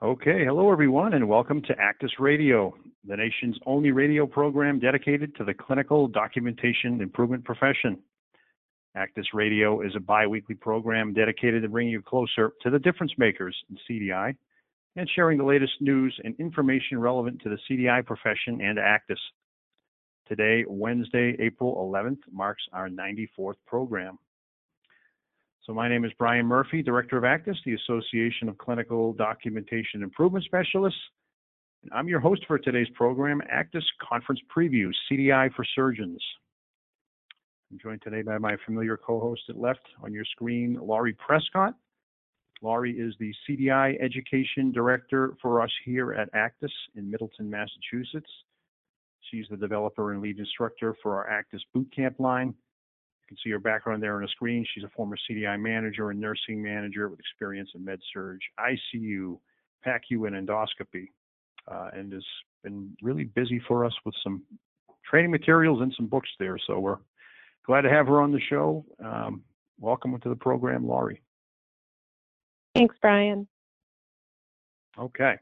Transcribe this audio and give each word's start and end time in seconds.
Okay, 0.00 0.44
hello 0.44 0.70
everyone, 0.70 1.14
and 1.14 1.28
welcome 1.28 1.60
to 1.62 1.74
ACDIS 1.74 2.20
Radio, 2.20 2.72
the 3.04 3.16
nation's 3.16 3.58
only 3.66 3.90
radio 3.90 4.26
program 4.28 4.78
dedicated 4.78 5.34
to 5.34 5.44
the 5.44 5.52
clinical 5.52 6.06
documentation 6.06 7.00
improvement 7.00 7.44
profession. 7.44 7.98
ACDIS 8.96 9.34
Radio 9.34 9.80
is 9.80 9.90
a 9.96 10.00
bi-weekly 10.00 10.54
program 10.54 11.12
dedicated 11.12 11.62
to 11.62 11.68
bringing 11.68 11.90
you 11.90 12.00
closer 12.00 12.52
to 12.62 12.70
the 12.70 12.78
difference 12.78 13.10
makers 13.18 13.56
in 13.70 13.76
CDI 13.90 14.36
and 14.94 15.10
sharing 15.16 15.36
the 15.36 15.42
latest 15.42 15.72
news 15.80 16.16
and 16.22 16.36
information 16.38 17.00
relevant 17.00 17.42
to 17.42 17.48
the 17.48 17.58
CDI 17.68 18.06
profession 18.06 18.60
and 18.60 18.78
ACDIS. 18.78 19.18
Today, 20.28 20.64
Wednesday, 20.68 21.34
April 21.40 21.74
11th, 21.74 22.20
marks 22.30 22.62
our 22.72 22.88
94th 22.88 23.56
program. 23.66 24.16
So 25.68 25.74
my 25.74 25.86
name 25.86 26.06
is 26.06 26.12
Brian 26.18 26.46
Murphy, 26.46 26.82
Director 26.82 27.18
of 27.18 27.24
ACDIS, 27.24 27.56
the 27.66 27.74
Association 27.74 28.48
of 28.48 28.56
Clinical 28.56 29.12
Documentation 29.12 30.02
Improvement 30.02 30.46
Specialists. 30.46 30.98
And 31.82 31.92
I'm 31.92 32.08
your 32.08 32.20
host 32.20 32.42
for 32.46 32.58
today's 32.58 32.88
program, 32.94 33.42
ACDIS 33.52 33.84
Conference 34.00 34.40
Preview, 34.50 34.90
CDI 35.12 35.52
for 35.52 35.66
Surgeons. 35.74 36.24
I'm 37.70 37.78
joined 37.78 38.00
today 38.00 38.22
by 38.22 38.38
my 38.38 38.56
familiar 38.64 38.96
co-host 38.96 39.42
at 39.50 39.58
left 39.58 39.86
on 40.02 40.10
your 40.10 40.24
screen, 40.24 40.78
Laurie 40.80 41.12
Prescott. 41.12 41.74
Laurie 42.62 42.98
is 42.98 43.12
the 43.20 43.34
CDI 43.46 44.02
Education 44.02 44.72
Director 44.72 45.34
for 45.42 45.60
us 45.60 45.70
here 45.84 46.14
at 46.14 46.32
ACDIS 46.32 46.72
in 46.96 47.10
Middleton, 47.10 47.50
Massachusetts. 47.50 48.30
She's 49.30 49.44
the 49.50 49.56
developer 49.58 50.14
and 50.14 50.22
lead 50.22 50.38
instructor 50.38 50.96
for 51.02 51.22
our 51.22 51.44
ACDIS 51.44 51.60
Bootcamp 51.76 52.18
line 52.18 52.54
you 53.28 53.36
can 53.36 53.42
see 53.44 53.50
her 53.50 53.58
background 53.58 54.02
there 54.02 54.16
on 54.16 54.22
the 54.22 54.28
screen. 54.28 54.64
She's 54.74 54.84
a 54.84 54.88
former 54.96 55.16
CDI 55.30 55.60
manager 55.60 56.10
and 56.10 56.18
nursing 56.18 56.62
manager 56.62 57.08
with 57.08 57.20
experience 57.20 57.68
in 57.74 57.84
med 57.84 58.00
surg, 58.12 58.40
ICU, 58.58 59.38
PACU, 59.86 60.26
and 60.26 60.48
endoscopy, 60.48 61.08
uh, 61.70 61.90
and 61.92 62.12
has 62.12 62.24
been 62.64 62.96
really 63.02 63.24
busy 63.24 63.60
for 63.68 63.84
us 63.84 63.92
with 64.06 64.14
some 64.24 64.42
training 65.04 65.30
materials 65.30 65.82
and 65.82 65.92
some 65.96 66.06
books 66.06 66.30
there. 66.38 66.56
So 66.66 66.78
we're 66.78 66.98
glad 67.66 67.82
to 67.82 67.90
have 67.90 68.06
her 68.06 68.22
on 68.22 68.32
the 68.32 68.40
show. 68.48 68.86
Um, 69.04 69.42
welcome 69.78 70.18
to 70.18 70.28
the 70.28 70.36
program, 70.36 70.86
Laurie. 70.86 71.20
Thanks, 72.74 72.96
Brian. 73.02 73.46
Okay. 74.98 75.36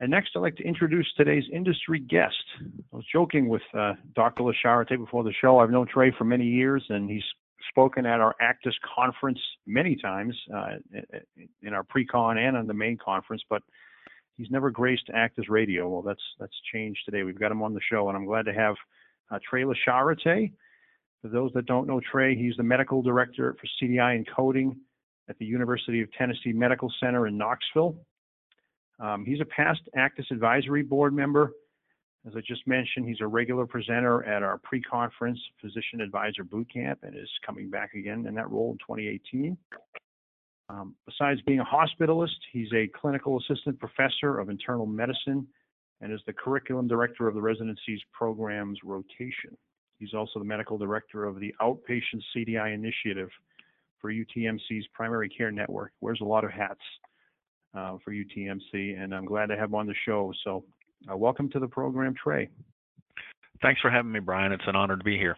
And 0.00 0.10
next, 0.10 0.30
I'd 0.36 0.40
like 0.40 0.56
to 0.56 0.62
introduce 0.62 1.12
today's 1.16 1.44
industry 1.52 1.98
guest. 1.98 2.36
I 2.60 2.96
was 2.96 3.04
joking 3.12 3.48
with 3.48 3.62
uh, 3.74 3.94
Dr. 4.14 4.44
La 4.44 4.52
Charité 4.64 4.96
before 4.96 5.24
the 5.24 5.32
show. 5.40 5.58
I've 5.58 5.70
known 5.70 5.88
Trey 5.88 6.12
for 6.16 6.24
many 6.24 6.44
years, 6.44 6.84
and 6.88 7.10
he's 7.10 7.24
spoken 7.68 8.06
at 8.06 8.20
our 8.20 8.34
ACDIS 8.40 8.74
conference 8.96 9.40
many 9.66 9.96
times 9.96 10.36
uh, 10.54 10.76
in 11.62 11.74
our 11.74 11.82
pre-con 11.82 12.38
and 12.38 12.56
on 12.56 12.66
the 12.68 12.74
main 12.74 12.96
conference, 12.96 13.42
but 13.50 13.62
he's 14.36 14.50
never 14.50 14.70
graced 14.70 15.08
ACDIS 15.08 15.48
radio. 15.48 15.88
Well, 15.88 16.02
that's 16.02 16.22
that's 16.38 16.54
changed 16.72 17.00
today. 17.04 17.24
We've 17.24 17.38
got 17.38 17.50
him 17.50 17.62
on 17.62 17.74
the 17.74 17.80
show, 17.90 18.08
and 18.08 18.16
I'm 18.16 18.24
glad 18.24 18.44
to 18.46 18.54
have 18.54 18.76
uh, 19.30 19.38
Trey 19.48 19.64
La 19.64 19.74
Charité. 19.86 20.52
For 21.22 21.28
those 21.28 21.50
that 21.54 21.66
don't 21.66 21.88
know 21.88 22.00
Trey, 22.00 22.36
he's 22.36 22.56
the 22.56 22.62
medical 22.62 23.02
director 23.02 23.56
for 23.60 23.66
CDI 23.82 24.14
and 24.14 24.26
coding 24.34 24.76
at 25.28 25.36
the 25.38 25.44
University 25.44 26.00
of 26.00 26.12
Tennessee 26.12 26.52
Medical 26.52 26.92
Center 27.00 27.26
in 27.26 27.36
Knoxville. 27.36 27.96
Um, 29.00 29.24
he's 29.24 29.40
a 29.40 29.44
past 29.44 29.80
ACDIS 29.96 30.30
Advisory 30.30 30.82
Board 30.82 31.14
member. 31.14 31.52
As 32.26 32.34
I 32.36 32.40
just 32.40 32.66
mentioned, 32.66 33.06
he's 33.06 33.20
a 33.20 33.26
regular 33.26 33.64
presenter 33.64 34.24
at 34.24 34.42
our 34.42 34.58
pre-conference 34.58 35.38
Physician 35.60 36.00
Advisor 36.00 36.44
Bootcamp 36.44 36.96
and 37.02 37.16
is 37.16 37.30
coming 37.46 37.70
back 37.70 37.94
again 37.94 38.26
in 38.26 38.34
that 38.34 38.50
role 38.50 38.72
in 38.72 38.78
2018. 38.78 39.56
Um, 40.68 40.94
besides 41.06 41.40
being 41.46 41.60
a 41.60 41.64
hospitalist, 41.64 42.36
he's 42.52 42.68
a 42.74 42.88
clinical 42.88 43.38
assistant 43.38 43.78
professor 43.78 44.38
of 44.38 44.50
internal 44.50 44.84
medicine 44.84 45.46
and 46.00 46.12
is 46.12 46.20
the 46.26 46.32
curriculum 46.32 46.86
director 46.86 47.26
of 47.28 47.34
the 47.34 47.40
residencies 47.40 48.00
program's 48.12 48.78
rotation. 48.84 49.56
He's 49.98 50.14
also 50.14 50.38
the 50.38 50.44
medical 50.44 50.76
director 50.76 51.24
of 51.24 51.40
the 51.40 51.54
Outpatient 51.60 52.22
CDI 52.36 52.74
Initiative 52.74 53.30
for 54.00 54.12
UTMC's 54.12 54.86
primary 54.92 55.28
care 55.28 55.50
network. 55.50 55.92
Wears 56.00 56.20
a 56.20 56.26
lot 56.26 56.44
of 56.44 56.50
hats 56.50 56.80
uh, 57.74 57.96
for 58.04 58.12
UTMC, 58.12 59.00
and 59.00 59.14
I'm 59.14 59.24
glad 59.24 59.46
to 59.46 59.56
have 59.56 59.70
him 59.70 59.74
on 59.74 59.86
the 59.86 59.94
show. 60.06 60.32
So, 60.44 60.64
uh, 61.10 61.16
welcome 61.16 61.48
to 61.50 61.58
the 61.58 61.68
program, 61.68 62.14
Trey. 62.14 62.48
Thanks 63.62 63.80
for 63.80 63.90
having 63.90 64.12
me, 64.12 64.20
Brian. 64.20 64.52
It's 64.52 64.64
an 64.66 64.76
honor 64.76 64.96
to 64.96 65.04
be 65.04 65.16
here. 65.16 65.36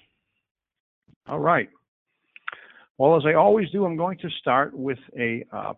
All 1.29 1.39
right. 1.39 1.69
Well, 2.99 3.17
as 3.17 3.23
I 3.27 3.35
always 3.35 3.71
do, 3.71 3.85
I'm 3.87 3.97
going 3.97 4.19
to 4.19 4.29
start 4.41 4.75
with 4.75 4.99
a 5.19 5.45
uh, 5.53 5.73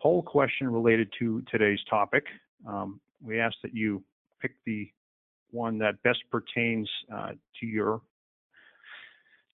poll 0.00 0.22
question 0.22 0.70
related 0.70 1.12
to 1.18 1.42
today's 1.50 1.80
topic. 1.90 2.24
Um, 2.66 3.00
we 3.22 3.40
ask 3.40 3.54
that 3.62 3.74
you 3.74 4.02
pick 4.40 4.52
the 4.64 4.88
one 5.50 5.78
that 5.78 6.02
best 6.02 6.20
pertains 6.30 6.88
uh, 7.14 7.32
to 7.60 7.66
your 7.66 8.00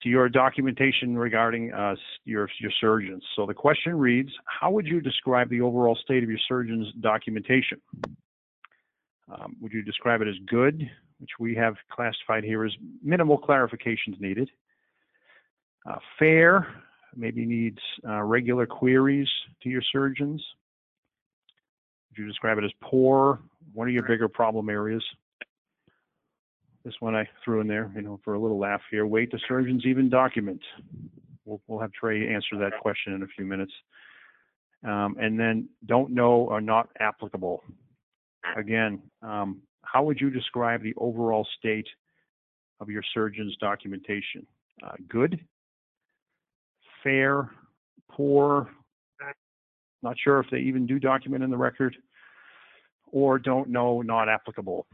to 0.03 0.09
your 0.09 0.29
documentation 0.29 1.17
regarding 1.17 1.73
uh, 1.73 1.95
your, 2.25 2.49
your 2.59 2.73
surgeons. 2.81 3.23
So 3.37 3.47
the 3.47 3.55
question 3.55 3.99
reads, 3.99 4.31
how 4.47 4.71
would 4.71 4.87
you 4.87 5.01
describe 5.01 5.51
the 5.51 5.61
overall 5.61 5.97
state 6.03 6.23
of 6.23 6.31
your 6.31 6.39
surgeon's 6.49 6.93
documentation? 7.01 7.81
Um, 9.31 9.57
would 9.61 9.73
you 9.73 9.83
describe 9.83 10.23
it 10.23 10.29
as 10.29 10.35
good, 10.47 10.81
which 11.19 11.31
we 11.39 11.55
have 11.55 11.75
classified 11.93 12.45
here 12.45 12.65
as 12.65 12.73
minimal 13.03 13.39
clarifications 13.39 14.19
needed? 14.19 14.51
Uh, 15.89 15.99
fair, 16.19 16.67
maybe 17.15 17.45
needs 17.45 17.79
uh, 18.09 18.23
regular 18.23 18.67
queries 18.67 19.29
to 19.63 19.69
your 19.69 19.83
surgeons. 19.93 20.43
Would 22.11 22.23
you 22.23 22.27
describe 22.27 22.59
it 22.59 22.65
as 22.65 22.73
poor? 22.83 23.41
What 23.73 23.85
are 23.85 23.91
your 23.91 24.03
bigger 24.03 24.29
problem 24.29 24.69
areas? 24.69 25.05
This 26.85 26.95
one 27.01 27.15
I 27.15 27.29
threw 27.45 27.61
in 27.61 27.67
there, 27.67 27.91
you 27.95 28.03
know, 28.03 28.21
for 28.25 28.35
a 28.35 28.41
little 28.41 28.59
laugh 28.59 28.81
here. 28.91 29.07
Wait, 29.07 29.31
the 29.31 29.41
surgeons 29.47 29.85
even 29.85 30.09
document. 30.09 30.61
We'll, 31.45 31.61
we'll 31.67 31.81
have 31.81 31.93
Trey 31.93 32.33
answer 32.33 32.57
that 32.59 32.79
question 32.81 33.13
in 33.13 33.23
a 33.23 33.27
few 33.27 33.45
minutes. 33.45 33.73
Um, 34.83 35.17
and 35.21 35.39
then 35.39 35.69
don't 35.85 36.11
know 36.11 36.47
or 36.49 36.61
not 36.61 36.89
applicable. 36.99 37.63
Again, 38.57 39.03
um, 39.23 39.61
how 39.83 40.03
would 40.05 40.21
you 40.21 40.31
describe 40.31 40.83
the 40.83 40.95
overall 40.97 41.47
state 41.59 41.87
of 42.81 42.89
your 42.89 43.03
surgeon's 43.13 43.57
documentation? 43.61 44.47
Uh, 44.83 44.93
good, 45.09 45.39
fair, 47.03 47.51
poor, 48.11 48.71
not 50.03 50.17
sure 50.23 50.41
if 50.41 50.47
they 50.51 50.59
even 50.59 50.87
do 50.87 50.99
document 50.99 51.45
in 51.45 51.51
the 51.51 51.57
record, 51.57 51.95
or 53.13 53.39
don't 53.39 53.69
know, 53.69 54.01
not 54.01 54.31
applicable. 54.31 54.87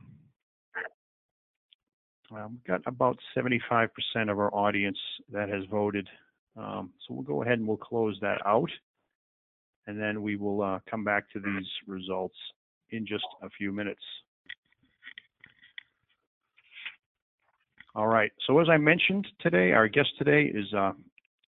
Um, 2.35 2.53
we've 2.53 2.65
got 2.65 2.83
about 2.87 3.19
75% 3.37 3.89
of 4.29 4.39
our 4.39 4.53
audience 4.55 4.99
that 5.33 5.49
has 5.49 5.65
voted. 5.71 6.09
Um, 6.57 6.93
so 7.07 7.15
we'll 7.15 7.23
go 7.23 7.43
ahead 7.43 7.59
and 7.59 7.69
we'll 7.69 7.77
close 7.77 8.19
that 8.21 8.45
out. 8.47 8.71
And 9.87 10.01
then 10.01 10.23
we 10.23 10.37
will 10.37 10.63
uh, 10.63 10.81
come 10.91 11.05
back 11.05 11.31
to 11.33 11.41
these 11.41 11.67
results 11.87 12.35
in 12.91 13.07
just 13.07 13.25
a 13.43 13.49
few 13.51 13.73
minutes. 13.73 14.03
All 17.95 18.09
right. 18.09 18.33
So 18.47 18.59
as 18.59 18.69
I 18.69 18.77
mentioned 18.77 19.27
today, 19.41 19.73
our 19.73 19.89
guest 19.89 20.11
today 20.19 20.53
is 20.53 20.73
uh, 20.75 20.93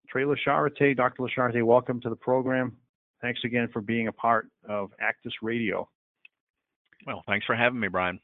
Trey. 0.09 0.25
Dr. 0.25 1.23
La 1.23 1.29
Charité, 1.37 1.63
welcome 1.63 2.01
to 2.01 2.09
the 2.09 2.17
program. 2.17 2.77
Thanks 3.21 3.41
again 3.45 3.69
for 3.73 3.83
being 3.83 4.09
a 4.09 4.13
part 4.13 4.49
of 4.69 4.91
ACDIS 5.03 5.33
Radio. 5.43 5.89
Well, 7.07 7.23
thanks 7.27 7.45
for 7.45 7.55
having 7.55 7.81
me, 7.81 7.89
Brian. 7.89 8.21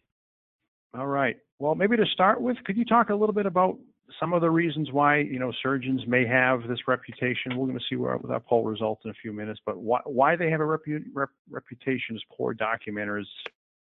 All 0.96 1.06
right. 1.06 1.36
Well, 1.58 1.74
maybe 1.74 1.96
to 1.96 2.06
start 2.06 2.40
with, 2.40 2.56
could 2.64 2.76
you 2.76 2.84
talk 2.84 3.10
a 3.10 3.14
little 3.14 3.34
bit 3.34 3.46
about 3.46 3.78
some 4.20 4.32
of 4.32 4.42
the 4.42 4.50
reasons 4.50 4.92
why 4.92 5.18
you 5.18 5.38
know 5.38 5.52
surgeons 5.62 6.02
may 6.06 6.26
have 6.26 6.68
this 6.68 6.86
reputation? 6.86 7.56
We're 7.56 7.66
going 7.66 7.78
to 7.78 7.84
see 7.88 7.96
where 7.96 8.18
that 8.28 8.46
poll 8.46 8.64
results 8.64 9.02
in 9.04 9.10
a 9.10 9.14
few 9.14 9.32
minutes, 9.32 9.60
but 9.66 9.78
why, 9.78 10.00
why 10.04 10.36
they 10.36 10.50
have 10.50 10.60
a 10.60 10.64
repu- 10.64 11.04
rep- 11.12 11.30
reputation 11.50 12.14
as 12.14 12.22
poor 12.36 12.54
documenters 12.54 13.24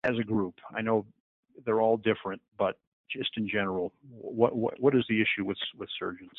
as 0.04 0.12
a 0.18 0.24
group? 0.24 0.54
I 0.74 0.80
know 0.80 1.04
they're 1.66 1.80
all 1.80 1.96
different, 1.96 2.40
but 2.58 2.78
just 3.10 3.30
in 3.36 3.48
general, 3.48 3.92
what 4.10 4.56
what, 4.56 4.80
what 4.80 4.94
is 4.94 5.04
the 5.08 5.20
issue 5.20 5.44
with 5.44 5.58
with 5.76 5.88
surgeons? 5.98 6.30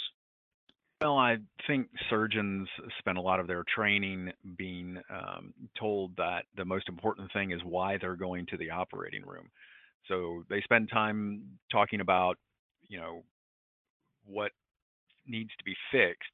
Well, 1.01 1.18
I 1.18 1.38
think 1.68 1.90
surgeons 2.10 2.69
spend 3.00 3.18
a 3.18 3.22
lot 3.22 3.40
of 3.40 3.48
their 3.48 3.63
training 3.75 4.31
being 4.57 4.98
um, 5.10 5.54
told 5.78 6.16
that 6.16 6.45
the 6.56 6.66
most 6.66 6.88
important 6.88 7.31
thing 7.34 7.51
is 7.51 7.62
why 7.63 7.98
they're 7.98 8.16
going 8.16 8.45
to 8.48 8.57
the 8.57 8.72
operating 8.72 9.24
room. 9.25 9.50
So 10.07 10.44
they 10.50 10.62
spend 10.62 10.90
time 10.92 11.44
talking 11.72 12.02
about, 12.02 12.38
you 12.88 13.00
know, 13.00 13.24
what 14.25 14.52
needs 15.28 15.52
to 15.57 15.63
be 15.63 15.75
fixed, 15.92 16.30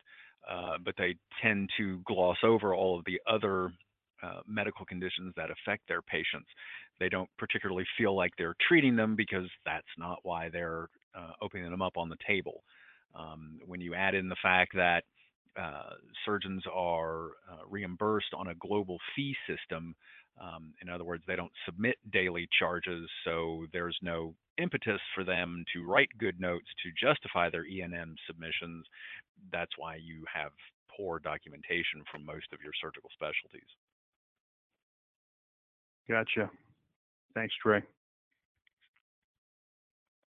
uh, 0.50 0.78
but 0.84 0.96
they 0.98 1.16
tend 1.42 1.70
to 1.78 2.02
gloss 2.06 2.38
over 2.44 2.74
all 2.74 2.98
of 3.00 3.06
the 3.06 3.20
other 3.30 3.72
uh, 4.24 4.42
medical 4.48 4.86
conditions 4.86 5.34
that 5.36 5.50
affect 5.50 5.88
their 5.88 6.02
patients. 6.02 6.48
They 7.00 7.10
don't 7.10 7.30
particularly 7.38 7.86
feel 7.98 8.16
like 8.16 8.32
they're 8.38 8.56
treating 8.68 8.96
them 8.96 9.16
because 9.16 9.48
that's 9.66 9.88
not 9.98 10.20
why 10.24 10.50
they're 10.50 10.90
uh, 11.16 11.32
opening 11.42 11.70
them 11.70 11.82
up 11.82 11.98
on 11.98 12.10
the 12.10 12.18
table. 12.28 12.64
Um, 13.16 13.60
when 13.66 13.82
you 13.82 13.94
add 13.96 14.16
in 14.16 14.30
the 14.30 14.36
fact 14.42 14.74
that 14.76 15.04
uh, 15.60 15.96
surgeons 16.26 16.64
are 16.74 17.28
uh, 17.52 17.66
reimbursed 17.70 18.34
on 18.36 18.48
a 18.48 18.56
global 18.56 18.98
fee 19.16 19.36
system. 19.48 19.96
Um, 20.42 20.74
in 20.82 20.90
other 20.90 21.04
words, 21.04 21.24
they 21.28 21.36
don't 21.36 21.52
submit 21.66 21.98
daily 22.12 22.48
charges, 22.58 23.10
so 23.26 23.66
there's 23.74 23.98
no 24.02 24.34
impetus 24.58 25.02
for 25.14 25.24
them 25.24 25.64
to 25.74 25.86
write 25.86 26.10
good 26.20 26.40
notes 26.40 26.68
to 26.84 27.06
justify 27.06 27.50
their 27.50 27.66
E&M 27.66 28.16
submissions. 28.28 28.86
That's 29.52 29.72
why 29.78 29.96
you 29.96 30.24
have 30.34 30.52
poor 30.96 31.20
documentation 31.20 32.04
from 32.12 32.26
most 32.26 32.48
of 32.54 32.60
your 32.64 32.74
surgical 32.82 33.10
specialties. 33.14 33.68
Gotcha. 36.10 36.50
Thanks, 37.34 37.54
Trey. 37.62 37.82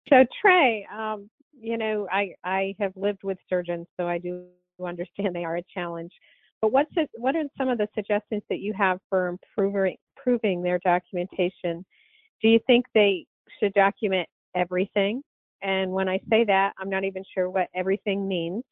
So 0.09 0.25
Trey, 0.41 0.87
um, 0.97 1.29
you 1.61 1.77
know, 1.77 2.09
I 2.11 2.35
I 2.45 2.75
have 2.81 2.93
lived 2.97 3.23
with 3.23 3.39
surgeons, 3.49 3.87
so 3.97 4.09
I 4.09 4.19
do 4.19 4.47
understand 4.87 5.35
they 5.35 5.45
are 5.45 5.57
a 5.57 5.65
challenge. 5.73 6.13
But 6.61 6.73
what's 6.73 6.91
what 7.15 7.37
are 7.37 7.45
some 7.57 7.69
of 7.69 7.79
the 7.79 7.89
suggestions 7.95 8.43
that 8.49 8.59
you 8.59 8.73
have 8.75 8.99
for 9.09 9.29
improving 9.29 9.97
improving 10.17 10.63
their 10.63 10.79
documentation? 10.81 11.85
Do 12.43 12.49
you 12.49 12.59
think 12.67 12.87
they 12.95 13.27
should 13.61 13.73
document 13.75 14.29
everything? 14.55 15.23
And 15.63 15.91
when 15.91 16.09
I 16.09 16.19
say 16.31 16.45
that, 16.45 16.73
I'm 16.79 16.91
not 16.91 17.05
even 17.05 17.25
sure 17.35 17.51
what 17.51 17.69
everything 17.75 18.29
means. 18.29 18.63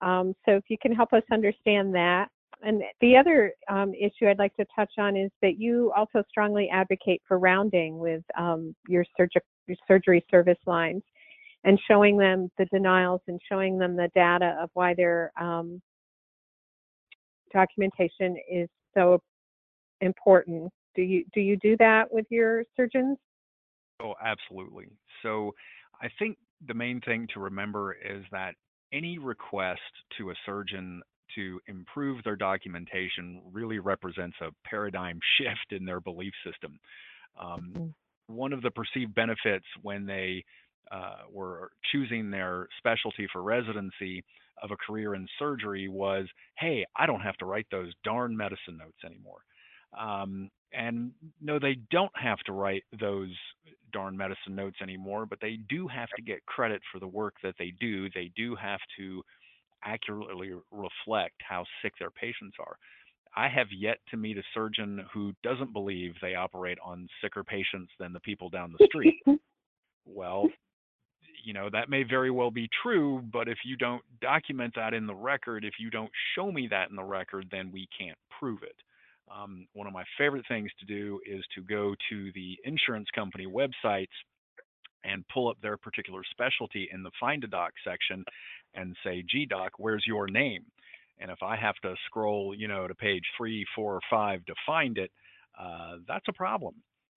Um, 0.00 0.34
so 0.44 0.56
if 0.56 0.64
you 0.68 0.76
can 0.80 0.94
help 0.94 1.12
us 1.12 1.22
understand 1.32 1.94
that. 1.94 2.28
And 2.62 2.82
the 3.00 3.16
other 3.16 3.52
um, 3.68 3.92
issue 3.94 4.28
I'd 4.28 4.38
like 4.38 4.56
to 4.56 4.64
touch 4.74 4.92
on 4.98 5.16
is 5.16 5.30
that 5.42 5.58
you 5.58 5.92
also 5.94 6.22
strongly 6.28 6.70
advocate 6.72 7.20
for 7.28 7.38
rounding 7.38 7.98
with 7.98 8.22
um, 8.38 8.74
your, 8.88 9.04
surgi- 9.18 9.40
your 9.66 9.76
surgery 9.86 10.24
service 10.30 10.58
lines 10.66 11.02
and 11.66 11.78
showing 11.88 12.16
them 12.16 12.48
the 12.58 12.64
denials 12.66 13.20
and 13.26 13.40
showing 13.46 13.76
them 13.76 13.96
the 13.96 14.08
data 14.14 14.56
of 14.62 14.70
why 14.74 14.94
their 14.94 15.32
um, 15.38 15.82
documentation 17.52 18.36
is 18.50 18.68
so 18.94 19.20
important. 20.00 20.72
Do 20.94 21.02
you 21.02 21.24
do 21.34 21.40
you 21.40 21.56
do 21.58 21.76
that 21.78 22.04
with 22.10 22.24
your 22.30 22.62
surgeons? 22.76 23.18
Oh, 24.00 24.14
absolutely. 24.24 24.86
So 25.22 25.52
I 26.00 26.08
think 26.18 26.38
the 26.66 26.74
main 26.74 27.00
thing 27.00 27.26
to 27.34 27.40
remember 27.40 27.94
is 27.94 28.24
that 28.30 28.54
any 28.92 29.18
request 29.18 29.80
to 30.18 30.30
a 30.30 30.34
surgeon 30.46 31.02
to 31.34 31.60
improve 31.66 32.22
their 32.22 32.36
documentation 32.36 33.42
really 33.52 33.80
represents 33.80 34.36
a 34.40 34.50
paradigm 34.64 35.18
shift 35.38 35.72
in 35.72 35.84
their 35.84 36.00
belief 36.00 36.32
system. 36.44 36.78
Um, 37.38 37.72
mm-hmm. 37.74 38.34
One 38.34 38.52
of 38.52 38.62
the 38.62 38.70
perceived 38.70 39.14
benefits 39.14 39.66
when 39.82 40.06
they 40.06 40.44
uh, 40.90 41.22
were 41.30 41.70
choosing 41.92 42.30
their 42.30 42.68
specialty 42.78 43.26
for 43.32 43.42
residency 43.42 44.24
of 44.62 44.70
a 44.70 44.76
career 44.76 45.14
in 45.14 45.26
surgery 45.38 45.88
was, 45.88 46.26
hey, 46.58 46.84
I 46.96 47.06
don't 47.06 47.20
have 47.20 47.36
to 47.38 47.46
write 47.46 47.66
those 47.70 47.92
darn 48.04 48.36
medicine 48.36 48.78
notes 48.78 48.98
anymore. 49.04 49.40
Um, 49.98 50.50
and 50.72 51.12
no, 51.40 51.58
they 51.58 51.76
don't 51.90 52.12
have 52.16 52.38
to 52.40 52.52
write 52.52 52.84
those 53.00 53.34
darn 53.92 54.16
medicine 54.16 54.54
notes 54.54 54.76
anymore, 54.82 55.26
but 55.26 55.38
they 55.40 55.58
do 55.68 55.88
have 55.88 56.08
to 56.16 56.22
get 56.22 56.44
credit 56.46 56.82
for 56.92 56.98
the 56.98 57.06
work 57.06 57.34
that 57.42 57.54
they 57.58 57.72
do. 57.80 58.08
They 58.10 58.30
do 58.36 58.54
have 58.56 58.80
to 58.98 59.22
accurately 59.84 60.52
reflect 60.70 61.36
how 61.48 61.64
sick 61.82 61.92
their 61.98 62.10
patients 62.10 62.56
are. 62.58 62.76
I 63.36 63.48
have 63.48 63.68
yet 63.70 63.98
to 64.10 64.16
meet 64.16 64.38
a 64.38 64.42
surgeon 64.54 65.04
who 65.12 65.32
doesn't 65.42 65.72
believe 65.72 66.14
they 66.20 66.34
operate 66.34 66.78
on 66.84 67.06
sicker 67.22 67.44
patients 67.44 67.92
than 67.98 68.12
the 68.12 68.20
people 68.20 68.48
down 68.48 68.74
the 68.76 68.86
street. 68.86 69.14
well, 70.06 70.48
you 71.46 71.52
know, 71.52 71.70
that 71.70 71.88
may 71.88 72.02
very 72.02 72.32
well 72.32 72.50
be 72.50 72.68
true, 72.82 73.22
but 73.32 73.46
if 73.46 73.58
you 73.64 73.76
don't 73.76 74.02
document 74.20 74.72
that 74.74 74.92
in 74.92 75.06
the 75.06 75.14
record, 75.14 75.64
if 75.64 75.74
you 75.78 75.90
don't 75.90 76.10
show 76.34 76.50
me 76.50 76.66
that 76.68 76.90
in 76.90 76.96
the 76.96 77.04
record, 77.04 77.46
then 77.52 77.70
we 77.72 77.88
can't 77.96 78.18
prove 78.40 78.64
it. 78.64 78.74
Um, 79.32 79.68
one 79.72 79.86
of 79.86 79.92
my 79.92 80.02
favorite 80.18 80.44
things 80.48 80.72
to 80.80 80.86
do 80.86 81.20
is 81.24 81.44
to 81.54 81.62
go 81.62 81.94
to 82.10 82.32
the 82.34 82.58
insurance 82.64 83.06
company 83.14 83.46
websites 83.46 84.16
and 85.04 85.24
pull 85.32 85.48
up 85.48 85.56
their 85.62 85.76
particular 85.76 86.22
specialty 86.32 86.88
in 86.92 87.04
the 87.04 87.12
Find 87.20 87.44
a 87.44 87.46
Doc 87.46 87.70
section 87.86 88.24
and 88.74 88.96
say, 89.04 89.22
gee, 89.30 89.46
doc, 89.46 89.70
where's 89.78 90.02
your 90.04 90.26
name? 90.26 90.64
And 91.20 91.30
if 91.30 91.44
I 91.44 91.54
have 91.54 91.76
to 91.82 91.94
scroll, 92.06 92.56
you 92.56 92.66
know, 92.66 92.88
to 92.88 92.94
page 92.96 93.22
three, 93.38 93.64
four, 93.76 93.94
or 93.94 94.00
five 94.10 94.44
to 94.46 94.54
find 94.66 94.98
it, 94.98 95.12
uh, 95.56 95.98
that's 96.08 96.26
a 96.28 96.32
problem. 96.32 96.74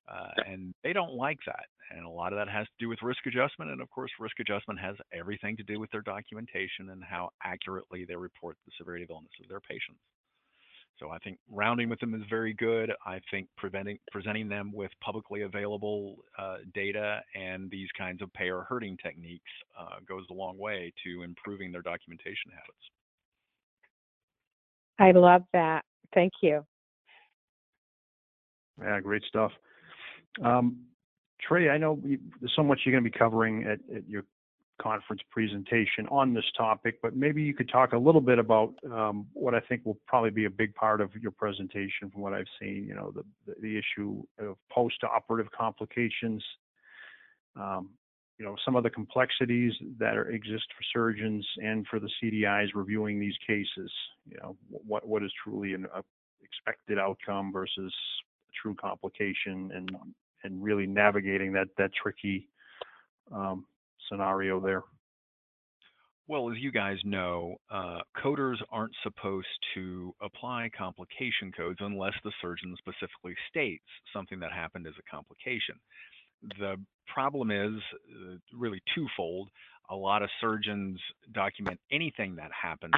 Uh, 0.09 0.29
and 0.47 0.73
they 0.83 0.93
don't 0.93 1.13
like 1.13 1.37
that. 1.45 1.65
And 1.91 2.05
a 2.05 2.09
lot 2.09 2.33
of 2.33 2.39
that 2.39 2.49
has 2.49 2.65
to 2.65 2.73
do 2.79 2.89
with 2.89 2.99
risk 3.01 3.25
adjustment. 3.25 3.71
And 3.71 3.81
of 3.81 3.89
course, 3.89 4.11
risk 4.19 4.39
adjustment 4.39 4.79
has 4.79 4.95
everything 5.13 5.57
to 5.57 5.63
do 5.63 5.79
with 5.79 5.91
their 5.91 6.01
documentation 6.01 6.89
and 6.91 7.03
how 7.03 7.29
accurately 7.43 8.05
they 8.05 8.15
report 8.15 8.57
the 8.65 8.71
severity 8.77 9.03
of 9.03 9.09
illness 9.09 9.31
of 9.41 9.49
their 9.49 9.59
patients. 9.59 9.99
So 10.99 11.09
I 11.11 11.17
think 11.19 11.37
rounding 11.49 11.89
with 11.89 11.99
them 11.99 12.13
is 12.13 12.21
very 12.29 12.53
good. 12.53 12.91
I 13.05 13.21
think 13.31 13.47
preventing, 13.57 13.99
presenting 14.11 14.49
them 14.49 14.71
with 14.73 14.91
publicly 15.01 15.43
available 15.43 16.17
uh, 16.37 16.57
data 16.73 17.21
and 17.35 17.71
these 17.71 17.87
kinds 17.97 18.21
of 18.21 18.31
payer 18.33 18.65
herding 18.67 18.97
techniques 19.01 19.51
uh, 19.79 19.99
goes 20.07 20.25
a 20.29 20.33
long 20.33 20.57
way 20.57 20.91
to 21.05 21.23
improving 21.23 21.71
their 21.71 21.81
documentation 21.81 22.51
habits. 22.51 22.77
I 24.99 25.11
love 25.11 25.43
that. 25.53 25.85
Thank 26.13 26.33
you. 26.41 26.65
Yeah, 28.81 28.99
great 28.99 29.23
stuff. 29.23 29.51
Um, 30.43 30.85
Trey, 31.41 31.69
I 31.69 31.77
know 31.77 31.99
there's 32.03 32.53
so 32.55 32.63
much 32.63 32.81
you're 32.85 32.93
going 32.93 33.03
to 33.03 33.09
be 33.09 33.17
covering 33.17 33.63
at, 33.63 33.79
at 33.95 34.07
your 34.07 34.23
conference 34.81 35.21
presentation 35.29 36.07
on 36.09 36.33
this 36.33 36.45
topic, 36.57 36.99
but 37.01 37.15
maybe 37.15 37.41
you 37.43 37.53
could 37.53 37.69
talk 37.69 37.93
a 37.93 37.97
little 37.97 38.21
bit 38.21 38.39
about 38.39 38.73
um, 38.91 39.27
what 39.33 39.53
I 39.53 39.59
think 39.59 39.85
will 39.85 39.99
probably 40.07 40.31
be 40.31 40.45
a 40.45 40.49
big 40.49 40.73
part 40.73 41.01
of 41.01 41.11
your 41.15 41.31
presentation 41.31 42.09
from 42.11 42.21
what 42.21 42.33
I've 42.33 42.47
seen, 42.59 42.85
you 42.87 42.95
know, 42.95 43.11
the, 43.13 43.55
the, 43.61 43.77
issue 43.77 44.23
of 44.39 44.55
post-operative 44.71 45.51
complications, 45.51 46.43
um, 47.55 47.89
you 48.37 48.45
know, 48.45 48.55
some 48.63 48.75
of 48.75 48.83
the 48.83 48.89
complexities 48.89 49.73
that 49.99 50.15
are, 50.17 50.29
exist 50.31 50.65
for 50.75 50.83
surgeons 50.93 51.45
and 51.61 51.85
for 51.87 51.99
the 51.99 52.09
CDIs 52.21 52.69
reviewing 52.73 53.19
these 53.19 53.35
cases, 53.45 53.91
you 54.25 54.37
know, 54.41 54.55
what, 54.69 55.07
what 55.07 55.23
is 55.23 55.31
truly 55.43 55.73
an 55.73 55.85
expected 56.41 56.97
outcome 56.97 57.51
versus 57.51 57.93
true 58.61 58.75
complication 58.75 59.71
and, 59.73 59.89
and 60.43 60.63
really 60.63 60.87
navigating 60.87 61.53
that, 61.53 61.67
that 61.77 61.91
tricky 62.01 62.47
um, 63.31 63.65
scenario 64.09 64.59
there? 64.59 64.83
Well, 66.27 66.51
as 66.51 66.57
you 66.59 66.71
guys 66.71 66.97
know, 67.03 67.55
uh, 67.71 68.01
coders 68.23 68.57
aren't 68.71 68.93
supposed 69.01 69.47
to 69.73 70.13
apply 70.21 70.69
complication 70.77 71.51
codes 71.51 71.79
unless 71.81 72.13
the 72.23 72.31
surgeon 72.39 72.75
specifically 72.77 73.35
states 73.49 73.83
something 74.13 74.39
that 74.39 74.51
happened 74.51 74.85
as 74.85 74.93
a 74.99 75.11
complication. 75.11 75.73
The 76.59 76.75
problem 77.11 77.49
is 77.49 77.81
uh, 78.11 78.35
really 78.53 78.79
twofold. 78.93 79.49
A 79.89 79.95
lot 79.95 80.21
of 80.21 80.29
surgeons 80.39 80.99
document 81.33 81.79
anything 81.91 82.35
that 82.35 82.51
happens 82.53 82.93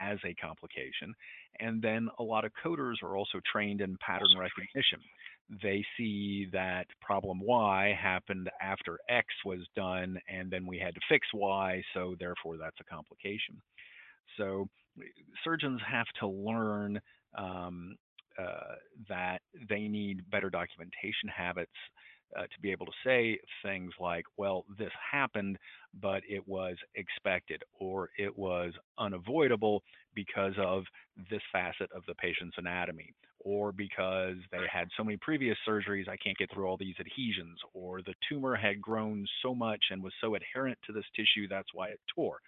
as 0.00 0.18
a 0.24 0.34
complication, 0.34 1.14
and 1.60 1.80
then 1.82 2.08
a 2.18 2.22
lot 2.22 2.44
of 2.44 2.52
coders 2.64 3.02
are 3.02 3.16
also 3.16 3.40
trained 3.50 3.80
in 3.80 3.96
pattern 3.98 4.36
recognition 4.38 5.00
they 5.62 5.84
see 5.96 6.48
that 6.52 6.86
problem 7.00 7.40
Y 7.40 7.96
happened 8.00 8.50
after 8.60 8.98
X 9.08 9.26
was 9.44 9.60
done, 9.76 10.18
and 10.28 10.50
then 10.50 10.66
we 10.66 10.78
had 10.78 10.94
to 10.94 11.00
fix 11.08 11.26
Y, 11.32 11.82
so 11.94 12.14
therefore 12.18 12.56
that's 12.56 12.78
a 12.80 12.84
complication. 12.84 13.60
So 14.36 14.68
surgeons 15.44 15.80
have 15.88 16.06
to 16.20 16.26
learn 16.26 17.00
um, 17.38 17.96
uh, 18.38 18.74
that 19.08 19.40
they 19.68 19.88
need 19.88 20.28
better 20.30 20.50
documentation 20.50 21.28
habits 21.34 21.70
uh, 22.36 22.42
to 22.42 22.60
be 22.60 22.70
able 22.70 22.86
to 22.86 22.92
say 23.04 23.38
things 23.62 23.92
like, 24.00 24.24
well, 24.36 24.64
this 24.78 24.90
happened, 25.12 25.58
but 26.00 26.22
it 26.28 26.46
was 26.46 26.76
expected 26.94 27.62
or 27.78 28.10
it 28.18 28.36
was 28.36 28.72
unavoidable 28.98 29.82
because 30.14 30.54
of 30.58 30.84
this 31.30 31.42
facet 31.52 31.90
of 31.94 32.02
the 32.06 32.14
patient's 32.14 32.56
anatomy 32.58 33.12
or 33.46 33.70
because 33.70 34.36
they 34.50 34.58
had 34.70 34.88
so 34.96 35.04
many 35.04 35.16
previous 35.18 35.56
surgeries, 35.66 36.08
I 36.08 36.16
can't 36.16 36.36
get 36.36 36.52
through 36.52 36.66
all 36.66 36.76
these 36.76 36.96
adhesions, 36.98 37.60
or 37.74 38.02
the 38.02 38.14
tumor 38.28 38.56
had 38.56 38.80
grown 38.82 39.24
so 39.40 39.54
much 39.54 39.80
and 39.90 40.02
was 40.02 40.12
so 40.20 40.34
adherent 40.34 40.76
to 40.86 40.92
this 40.92 41.04
tissue, 41.14 41.46
that's 41.48 41.68
why 41.72 41.88
it 41.90 42.00
tore. 42.12 42.38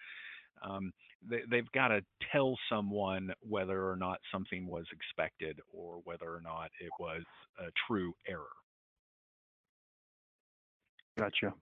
Um, 0.61 0.93
they, 1.29 1.43
they've 1.49 1.71
got 1.71 1.89
to 1.89 2.01
tell 2.33 2.57
someone 2.69 3.33
whether 3.49 3.89
or 3.89 3.97
not 3.97 4.19
something 4.33 4.67
was 4.67 4.87
expected 4.93 5.61
or 5.73 6.01
whether 6.03 6.27
or 6.27 6.41
not 6.43 6.71
it 6.81 6.91
was 6.99 7.23
a 7.61 7.71
true 7.87 8.13
error. 8.29 8.47
Gotcha. 11.19 11.53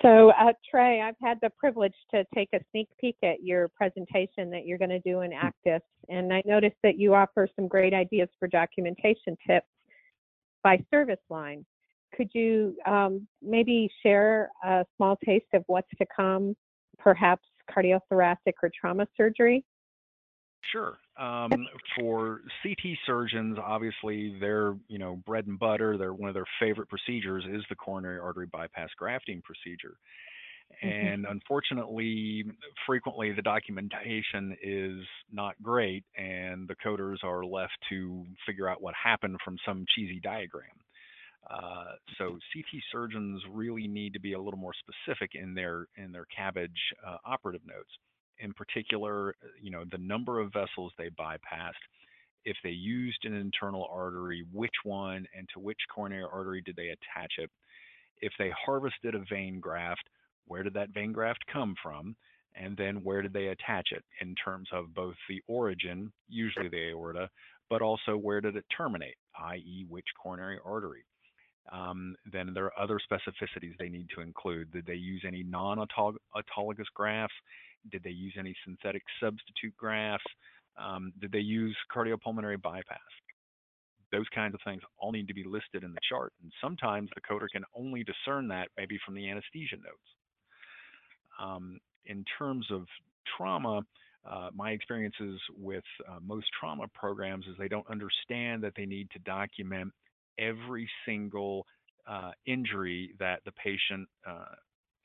So, 0.00 0.30
uh, 0.30 0.52
Trey, 0.70 1.00
I've 1.00 1.16
had 1.20 1.38
the 1.42 1.50
privilege 1.58 1.94
to 2.12 2.24
take 2.32 2.50
a 2.54 2.60
sneak 2.70 2.88
peek 3.00 3.16
at 3.24 3.42
your 3.42 3.68
presentation 3.68 4.48
that 4.50 4.64
you're 4.64 4.78
going 4.78 4.90
to 4.90 5.00
do 5.00 5.22
in 5.22 5.32
hmm. 5.32 5.46
ACDIS, 5.46 5.80
and 6.08 6.32
I 6.32 6.40
noticed 6.46 6.76
that 6.84 6.98
you 6.98 7.14
offer 7.14 7.48
some 7.56 7.66
great 7.66 7.92
ideas 7.92 8.28
for 8.38 8.46
documentation 8.46 9.36
tips 9.46 9.66
by 10.62 10.78
service 10.90 11.18
line. 11.30 11.66
Could 12.14 12.30
you 12.32 12.76
um, 12.86 13.26
maybe 13.42 13.90
share 14.02 14.50
a 14.64 14.84
small 14.96 15.18
taste 15.24 15.46
of 15.52 15.64
what's 15.66 15.90
to 15.98 16.06
come, 16.14 16.54
perhaps 16.98 17.44
cardiothoracic 17.68 18.54
or 18.62 18.70
trauma 18.80 19.06
surgery? 19.16 19.64
Sure. 20.72 20.98
Um, 21.18 21.66
for 21.98 22.42
CT 22.62 22.98
surgeons, 23.06 23.58
obviously, 23.62 24.38
their 24.38 24.74
you 24.88 24.98
know 24.98 25.16
bread 25.26 25.46
and 25.46 25.58
butter, 25.58 25.96
their 25.96 26.12
one 26.12 26.28
of 26.28 26.34
their 26.34 26.46
favorite 26.60 26.88
procedures 26.88 27.44
is 27.50 27.62
the 27.68 27.74
coronary 27.74 28.18
artery 28.18 28.46
bypass 28.46 28.90
grafting 28.98 29.42
procedure. 29.42 29.96
Mm-hmm. 30.84 30.88
And 30.88 31.26
unfortunately, 31.26 32.44
frequently 32.86 33.32
the 33.32 33.42
documentation 33.42 34.56
is 34.62 34.98
not 35.32 35.54
great, 35.62 36.04
and 36.16 36.68
the 36.68 36.76
coders 36.84 37.24
are 37.24 37.44
left 37.44 37.72
to 37.88 38.26
figure 38.46 38.68
out 38.68 38.82
what 38.82 38.94
happened 38.94 39.38
from 39.44 39.56
some 39.66 39.86
cheesy 39.94 40.20
diagram. 40.20 40.66
Uh, 41.50 41.92
so 42.18 42.38
CT 42.52 42.82
surgeons 42.92 43.42
really 43.50 43.88
need 43.88 44.12
to 44.12 44.20
be 44.20 44.34
a 44.34 44.38
little 44.38 44.58
more 44.58 44.74
specific 44.74 45.30
in 45.34 45.54
their 45.54 45.86
in 45.96 46.12
their 46.12 46.26
CABG 46.38 46.68
uh, 47.06 47.16
operative 47.24 47.62
notes. 47.66 47.90
In 48.40 48.52
particular, 48.52 49.34
you 49.60 49.70
know, 49.70 49.84
the 49.90 49.98
number 49.98 50.40
of 50.40 50.52
vessels 50.52 50.92
they 50.96 51.10
bypassed, 51.10 51.72
if 52.44 52.56
they 52.62 52.70
used 52.70 53.24
an 53.24 53.34
internal 53.34 53.88
artery, 53.90 54.44
which 54.52 54.74
one, 54.84 55.26
and 55.36 55.48
to 55.52 55.60
which 55.60 55.78
coronary 55.92 56.24
artery 56.32 56.62
did 56.64 56.76
they 56.76 56.88
attach 56.88 57.32
it. 57.38 57.50
If 58.20 58.32
they 58.38 58.50
harvested 58.64 59.14
a 59.14 59.24
vein 59.30 59.60
graft, 59.60 60.08
where 60.46 60.62
did 60.62 60.74
that 60.74 60.90
vein 60.90 61.12
graft 61.12 61.44
come 61.52 61.74
from? 61.82 62.16
And 62.54 62.76
then 62.76 63.04
where 63.04 63.22
did 63.22 63.32
they 63.32 63.48
attach 63.48 63.88
it 63.92 64.04
in 64.20 64.34
terms 64.34 64.68
of 64.72 64.94
both 64.94 65.14
the 65.28 65.42
origin, 65.46 66.12
usually 66.28 66.68
the 66.68 66.90
aorta, 66.90 67.28
but 67.70 67.82
also 67.82 68.16
where 68.16 68.40
did 68.40 68.56
it 68.56 68.64
terminate, 68.74 69.16
i.e., 69.38 69.86
which 69.88 70.06
coronary 70.20 70.58
artery. 70.64 71.04
Um, 71.70 72.16
then 72.32 72.52
there 72.54 72.64
are 72.64 72.80
other 72.80 72.98
specificities 72.98 73.76
they 73.78 73.90
need 73.90 74.08
to 74.14 74.22
include. 74.22 74.72
Did 74.72 74.86
they 74.86 74.94
use 74.94 75.22
any 75.26 75.42
non-autologous 75.42 76.86
grafts? 76.94 77.34
Did 77.90 78.02
they 78.02 78.10
use 78.10 78.34
any 78.38 78.54
synthetic 78.64 79.02
substitute 79.20 79.76
grafts? 79.76 80.26
Um, 80.76 81.12
did 81.20 81.32
they 81.32 81.40
use 81.40 81.76
cardiopulmonary 81.94 82.60
bypass? 82.60 82.98
Those 84.12 84.26
kinds 84.34 84.54
of 84.54 84.60
things 84.64 84.82
all 84.98 85.12
need 85.12 85.28
to 85.28 85.34
be 85.34 85.44
listed 85.44 85.84
in 85.84 85.92
the 85.92 86.00
chart. 86.08 86.32
And 86.42 86.52
sometimes 86.60 87.10
the 87.14 87.20
coder 87.20 87.46
can 87.52 87.64
only 87.74 88.04
discern 88.04 88.48
that 88.48 88.68
maybe 88.76 88.98
from 89.04 89.14
the 89.14 89.28
anesthesia 89.28 89.76
notes. 89.76 90.08
Um, 91.40 91.78
in 92.06 92.24
terms 92.38 92.66
of 92.70 92.86
trauma, 93.36 93.82
uh, 94.28 94.50
my 94.54 94.70
experiences 94.70 95.40
with 95.56 95.84
uh, 96.08 96.18
most 96.24 96.46
trauma 96.58 96.86
programs 96.94 97.46
is 97.46 97.54
they 97.58 97.68
don't 97.68 97.88
understand 97.90 98.62
that 98.62 98.72
they 98.76 98.86
need 98.86 99.10
to 99.10 99.18
document 99.20 99.92
every 100.38 100.88
single 101.06 101.66
uh, 102.06 102.30
injury 102.46 103.14
that 103.18 103.40
the 103.44 103.52
patient 103.52 104.08
uh, 104.26 104.54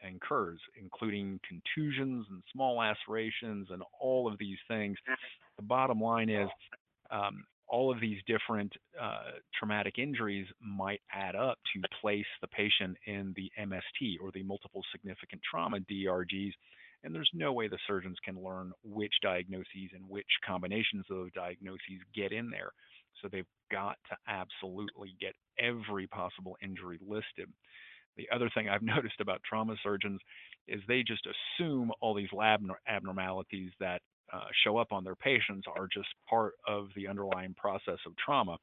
incurs, 0.08 0.60
including 0.80 1.40
contusions 1.48 2.26
and 2.30 2.44
small 2.52 2.78
lacerations 2.78 3.68
and 3.72 3.84
all 4.00 4.32
of 4.32 4.38
these 4.38 4.58
things. 4.68 4.98
The 5.58 5.64
bottom 5.64 6.00
line 6.00 6.30
is 6.30 6.50
um, 7.12 7.44
all 7.68 7.92
of 7.92 8.00
these 8.00 8.18
different 8.28 8.72
uh, 9.02 9.40
traumatic 9.58 9.98
injuries 9.98 10.48
might 10.62 11.02
add 11.12 11.36
up 11.36 11.58
to 11.74 11.82
place 12.02 12.26
the 12.42 12.48
patient 12.48 12.98
in 13.08 13.34
the 13.36 13.52
MST 13.60 14.18
or 14.22 14.32
the 14.34 14.44
multiple 14.44 14.82
significant 14.92 15.42
trauma 15.50 15.80
DRGs. 15.80 16.52
And 17.04 17.14
there's 17.14 17.30
no 17.34 17.52
way 17.52 17.68
the 17.68 17.80
surgeons 17.86 18.18
can 18.24 18.42
learn 18.42 18.72
which 18.84 19.14
diagnoses 19.22 19.92
and 19.94 20.08
which 20.08 20.28
combinations 20.46 21.06
of 21.10 21.34
diagnoses 21.34 22.00
get 22.16 22.32
in 22.32 22.50
there. 22.50 22.72
So 23.22 23.28
they've 23.32 23.46
got 23.72 23.98
to 24.10 24.18
absolutely 24.28 25.16
get 25.20 25.34
every 25.60 26.08
possible 26.08 26.58
injury 26.62 27.00
listed. 27.02 27.52
The 28.18 28.28
other 28.34 28.50
thing 28.54 28.70
I've 28.70 28.82
noticed 28.96 29.20
about 29.20 29.42
trauma 29.48 29.76
surgeons 29.84 30.20
is 30.68 30.82
they 30.88 31.04
just 31.04 31.26
assume 31.26 31.92
all 32.02 32.14
these 32.14 32.32
lab 32.32 32.62
abnormalities 32.88 33.72
that 33.80 34.02
uh, 34.32 34.46
show 34.64 34.78
up 34.78 34.92
on 34.92 35.04
their 35.04 35.16
patients 35.16 35.66
are 35.68 35.88
just 35.94 36.08
part 36.28 36.54
of 36.68 36.88
the 36.96 37.08
underlying 37.08 37.54
process 37.56 38.00
of 38.06 38.14
trauma. 38.24 38.58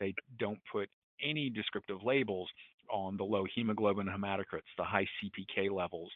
They 0.00 0.14
don't 0.38 0.58
put 0.70 0.88
any 1.22 1.50
descriptive 1.50 2.02
labels 2.02 2.48
on 2.90 3.16
the 3.16 3.24
low 3.24 3.44
hemoglobin 3.54 4.06
hematocrits, 4.06 4.68
the 4.76 4.84
high 4.84 5.06
CPK 5.22 5.70
levels, 5.70 6.10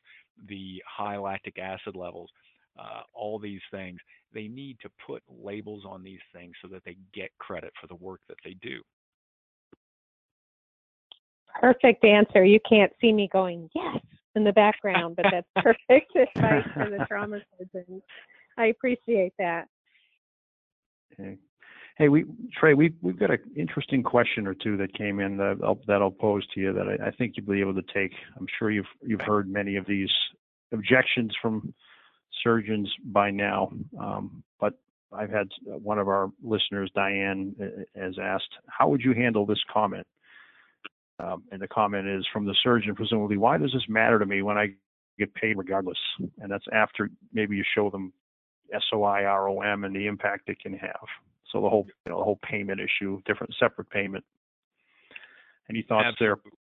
the 0.48 0.82
high 0.86 1.16
lactic 1.16 1.58
acid 1.58 1.94
levels, 1.94 2.30
uh, 2.78 3.02
all 3.14 3.38
these 3.38 3.60
things. 3.70 3.98
They 4.34 4.48
need 4.48 4.78
to 4.82 4.90
put 5.06 5.22
labels 5.28 5.84
on 5.86 6.02
these 6.02 6.20
things 6.34 6.54
so 6.60 6.68
that 6.68 6.82
they 6.84 6.96
get 7.14 7.30
credit 7.38 7.72
for 7.80 7.86
the 7.86 7.94
work 7.94 8.20
that 8.28 8.38
they 8.44 8.56
do. 8.60 8.82
Perfect 11.60 12.04
answer. 12.04 12.44
You 12.44 12.60
can't 12.68 12.92
see 13.00 13.12
me 13.12 13.28
going, 13.32 13.70
yes, 13.74 13.98
in 14.34 14.44
the 14.44 14.52
background, 14.52 15.16
but 15.16 15.26
that's 15.30 15.46
perfect 15.56 16.14
advice 16.14 16.66
for 16.74 16.90
the 16.90 17.04
trauma 17.08 17.40
surgeons. 17.58 18.02
I 18.58 18.66
appreciate 18.66 19.32
that. 19.38 19.66
Okay. 21.12 21.36
Hey, 21.96 22.08
we 22.08 22.26
Trey, 22.54 22.74
we 22.74 22.92
we've 23.00 23.18
got 23.18 23.30
an 23.30 23.38
interesting 23.56 24.02
question 24.02 24.46
or 24.46 24.52
two 24.52 24.76
that 24.76 24.92
came 24.92 25.18
in 25.18 25.38
that 25.38 25.58
I'll, 25.64 25.78
that 25.86 26.02
I'll 26.02 26.10
pose 26.10 26.46
to 26.54 26.60
you 26.60 26.72
that 26.74 26.86
I, 26.86 27.08
I 27.08 27.10
think 27.10 27.34
you'll 27.36 27.46
be 27.46 27.60
able 27.60 27.74
to 27.74 27.94
take. 27.94 28.12
I'm 28.38 28.46
sure 28.58 28.70
you've 28.70 28.84
you've 29.02 29.22
heard 29.22 29.50
many 29.50 29.76
of 29.76 29.86
these 29.86 30.10
objections 30.72 31.34
from 31.40 31.72
surgeons 32.44 32.92
by 33.06 33.30
now, 33.30 33.72
um, 33.98 34.42
but 34.60 34.74
I've 35.10 35.30
had 35.30 35.48
one 35.64 35.98
of 35.98 36.08
our 36.08 36.30
listeners, 36.42 36.90
Diane, 36.94 37.56
has 37.94 38.18
asked, 38.20 38.50
"How 38.68 38.88
would 38.88 39.00
you 39.00 39.14
handle 39.14 39.46
this 39.46 39.62
comment?" 39.72 40.06
Um, 41.18 41.44
and 41.50 41.60
the 41.60 41.68
comment 41.68 42.06
is 42.06 42.26
from 42.32 42.44
the 42.44 42.54
surgeon, 42.62 42.94
presumably, 42.94 43.36
"Why 43.36 43.56
does 43.56 43.72
this 43.72 43.88
matter 43.88 44.18
to 44.18 44.26
me 44.26 44.42
when 44.42 44.58
I 44.58 44.74
get 45.18 45.34
paid 45.34 45.56
regardless?" 45.56 45.98
And 46.38 46.50
that's 46.50 46.66
after 46.72 47.10
maybe 47.32 47.56
you 47.56 47.64
show 47.74 47.90
them 47.90 48.12
SOI 48.90 49.24
ROM 49.24 49.84
and 49.84 49.94
the 49.94 50.06
impact 50.06 50.48
it 50.48 50.60
can 50.60 50.74
have. 50.74 51.06
So 51.52 51.60
the 51.62 51.68
whole 51.68 51.86
you 52.04 52.12
know 52.12 52.18
the 52.18 52.24
whole 52.24 52.40
payment 52.42 52.80
issue, 52.80 53.20
different 53.24 53.54
separate 53.58 53.88
payment. 53.90 54.24
Any 55.70 55.82
thoughts 55.82 56.06
Absolutely. 56.08 56.42
there? 56.44 56.52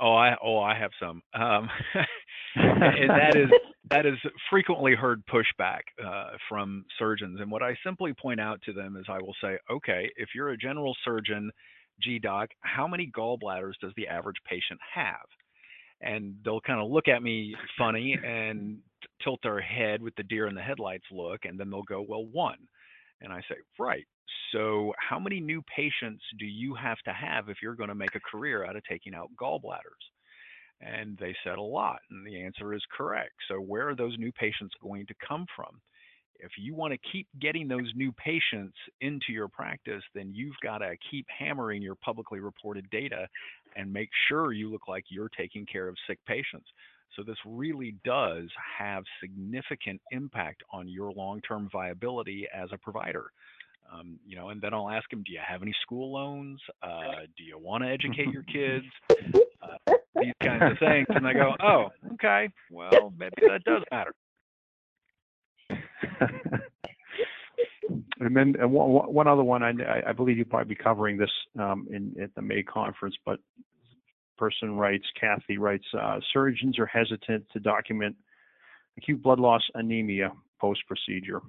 Oh, 0.00 0.14
I 0.14 0.36
oh 0.42 0.58
I 0.58 0.76
have 0.76 0.90
some. 0.98 1.22
Um, 1.34 1.68
and 2.56 3.10
that 3.10 3.36
is 3.36 3.50
that 3.90 4.06
is 4.06 4.18
frequently 4.48 4.94
heard 4.94 5.22
pushback 5.26 5.80
uh, 6.04 6.30
from 6.48 6.84
surgeons. 6.98 7.40
And 7.40 7.50
what 7.50 7.62
I 7.62 7.76
simply 7.84 8.12
point 8.12 8.40
out 8.40 8.60
to 8.62 8.72
them 8.72 8.96
is 8.96 9.04
I 9.08 9.18
will 9.18 9.34
say, 9.42 9.58
okay, 9.70 10.10
if 10.16 10.30
you're 10.34 10.50
a 10.50 10.56
general 10.56 10.96
surgeon, 11.04 11.50
GDoc, 12.06 12.48
how 12.60 12.86
many 12.86 13.10
gallbladders 13.16 13.74
does 13.80 13.92
the 13.96 14.08
average 14.08 14.36
patient 14.48 14.80
have? 14.94 15.26
And 16.00 16.34
they'll 16.44 16.60
kind 16.62 16.80
of 16.80 16.90
look 16.90 17.08
at 17.08 17.22
me 17.22 17.54
funny 17.76 18.18
and 18.24 18.78
tilt 19.22 19.40
their 19.42 19.60
head 19.60 20.02
with 20.02 20.14
the 20.16 20.22
deer 20.22 20.46
in 20.46 20.54
the 20.54 20.62
headlights 20.62 21.04
look, 21.10 21.44
and 21.44 21.58
then 21.58 21.70
they'll 21.70 21.82
go, 21.82 22.04
well, 22.06 22.24
one. 22.24 22.58
And 23.20 23.32
I 23.32 23.40
say, 23.42 23.56
right. 23.78 24.06
So, 24.52 24.92
how 24.98 25.18
many 25.18 25.40
new 25.40 25.62
patients 25.74 26.22
do 26.38 26.46
you 26.46 26.74
have 26.74 26.98
to 27.04 27.12
have 27.12 27.48
if 27.48 27.58
you're 27.62 27.74
going 27.74 27.88
to 27.88 27.94
make 27.94 28.14
a 28.14 28.20
career 28.20 28.64
out 28.64 28.76
of 28.76 28.82
taking 28.84 29.14
out 29.14 29.28
gallbladders? 29.40 30.04
And 30.80 31.18
they 31.18 31.36
said 31.44 31.58
a 31.58 31.62
lot, 31.62 31.98
and 32.10 32.26
the 32.26 32.42
answer 32.42 32.72
is 32.72 32.82
correct. 32.96 33.34
So, 33.48 33.56
where 33.56 33.88
are 33.88 33.96
those 33.96 34.16
new 34.18 34.32
patients 34.32 34.74
going 34.82 35.06
to 35.06 35.14
come 35.26 35.46
from? 35.54 35.80
If 36.42 36.52
you 36.58 36.74
want 36.74 36.92
to 36.92 36.98
keep 37.12 37.26
getting 37.40 37.68
those 37.68 37.90
new 37.94 38.12
patients 38.12 38.76
into 39.00 39.32
your 39.32 39.48
practice, 39.48 40.02
then 40.14 40.32
you've 40.34 40.56
got 40.62 40.78
to 40.78 40.94
keep 41.10 41.26
hammering 41.28 41.82
your 41.82 41.94
publicly 41.96 42.40
reported 42.40 42.88
data 42.90 43.28
and 43.76 43.92
make 43.92 44.08
sure 44.28 44.52
you 44.52 44.70
look 44.70 44.88
like 44.88 45.04
you're 45.08 45.28
taking 45.28 45.66
care 45.66 45.88
of 45.88 45.96
sick 46.06 46.18
patients. 46.26 46.66
So 47.16 47.22
this 47.22 47.36
really 47.44 47.96
does 48.04 48.48
have 48.78 49.04
significant 49.20 50.00
impact 50.10 50.62
on 50.72 50.88
your 50.88 51.12
long-term 51.12 51.68
viability 51.72 52.46
as 52.54 52.68
a 52.72 52.78
provider. 52.78 53.32
Um, 53.92 54.20
you 54.24 54.36
know, 54.36 54.50
and 54.50 54.60
then 54.60 54.72
I'll 54.72 54.90
ask 54.90 55.10
them, 55.10 55.24
do 55.26 55.32
you 55.32 55.40
have 55.44 55.62
any 55.62 55.74
school 55.82 56.12
loans? 56.12 56.60
Uh, 56.82 57.26
do 57.36 57.42
you 57.42 57.58
want 57.58 57.82
to 57.82 57.90
educate 57.90 58.28
your 58.32 58.42
kids? 58.52 58.86
Uh, 59.60 59.94
these 60.20 60.32
kinds 60.42 60.62
of 60.62 60.78
things. 60.78 61.06
And 61.08 61.26
I 61.26 61.32
go, 61.32 61.54
oh, 61.62 61.88
okay, 62.14 62.48
well, 62.70 63.12
maybe 63.18 63.34
that 63.48 63.64
does 63.64 63.82
matter. 63.90 64.14
and 68.20 68.36
then 68.36 68.54
uh, 68.62 68.68
one, 68.68 69.12
one 69.12 69.26
other 69.26 69.44
one, 69.44 69.62
I, 69.62 69.72
I 70.08 70.12
believe 70.12 70.36
you'll 70.36 70.46
probably 70.46 70.74
be 70.74 70.82
covering 70.82 71.16
this 71.16 71.30
um, 71.58 71.86
in 71.90 72.14
at 72.22 72.34
the 72.34 72.42
May 72.42 72.62
conference, 72.62 73.16
but 73.24 73.40
person 74.40 74.76
writes, 74.76 75.04
Kathy 75.20 75.58
writes, 75.58 75.84
uh, 76.00 76.18
surgeons 76.32 76.78
are 76.78 76.86
hesitant 76.86 77.44
to 77.52 77.60
document 77.60 78.16
acute 78.96 79.22
blood 79.22 79.38
loss 79.38 79.62
anemia 79.74 80.32
post 80.60 80.80
procedure, 80.88 81.40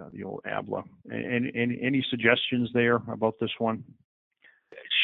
uh, 0.00 0.08
the 0.12 0.22
old 0.22 0.40
ABLA. 0.46 0.82
And, 1.10 1.46
and, 1.46 1.78
any 1.82 2.04
suggestions 2.10 2.70
there 2.74 2.96
about 3.10 3.34
this 3.40 3.50
one? 3.58 3.82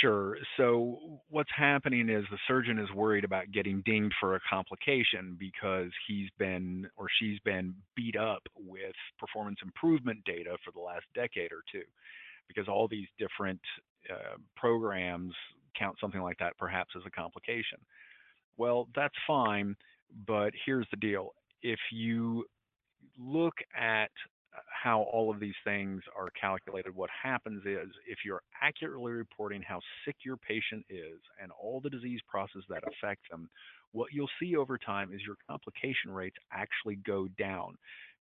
Sure. 0.00 0.36
So 0.56 1.20
what's 1.28 1.50
happening 1.56 2.08
is 2.10 2.24
the 2.30 2.38
surgeon 2.46 2.78
is 2.78 2.90
worried 2.92 3.24
about 3.24 3.50
getting 3.52 3.82
dinged 3.86 4.14
for 4.20 4.34
a 4.36 4.40
complication 4.48 5.36
because 5.38 5.90
he's 6.06 6.28
been 6.38 6.88
or 6.96 7.06
she's 7.18 7.38
been 7.40 7.74
beat 7.96 8.16
up 8.16 8.42
with 8.56 8.94
performance 9.18 9.58
improvement 9.62 10.22
data 10.24 10.56
for 10.64 10.70
the 10.72 10.80
last 10.80 11.06
decade 11.14 11.52
or 11.52 11.62
two 11.72 11.84
because 12.48 12.68
all 12.68 12.86
these 12.88 13.08
different 13.18 13.60
uh, 14.10 14.36
programs 14.56 15.32
count 15.78 15.96
something 16.00 16.20
like 16.20 16.38
that 16.38 16.56
perhaps 16.58 16.90
as 16.96 17.02
a 17.06 17.10
complication. 17.10 17.78
Well, 18.56 18.88
that's 18.94 19.14
fine, 19.26 19.74
but 20.26 20.52
here's 20.66 20.86
the 20.90 20.96
deal. 20.98 21.30
If 21.62 21.80
you 21.90 22.44
look 23.18 23.54
at 23.78 24.10
how 24.68 25.02
all 25.02 25.30
of 25.30 25.40
these 25.40 25.54
things 25.64 26.02
are 26.16 26.30
calculated, 26.38 26.94
what 26.94 27.10
happens 27.10 27.62
is 27.64 27.88
if 28.06 28.18
you're 28.24 28.42
accurately 28.62 29.12
reporting 29.12 29.62
how 29.62 29.80
sick 30.04 30.16
your 30.24 30.36
patient 30.36 30.84
is 30.88 31.20
and 31.42 31.50
all 31.52 31.80
the 31.80 31.90
disease 31.90 32.20
processes 32.28 32.64
that 32.68 32.82
affect 32.84 33.22
them, 33.30 33.48
what 33.92 34.12
you'll 34.12 34.30
see 34.40 34.56
over 34.56 34.76
time 34.78 35.12
is 35.12 35.20
your 35.26 35.36
complication 35.48 36.10
rates 36.10 36.36
actually 36.52 36.96
go 36.96 37.28
down 37.38 37.76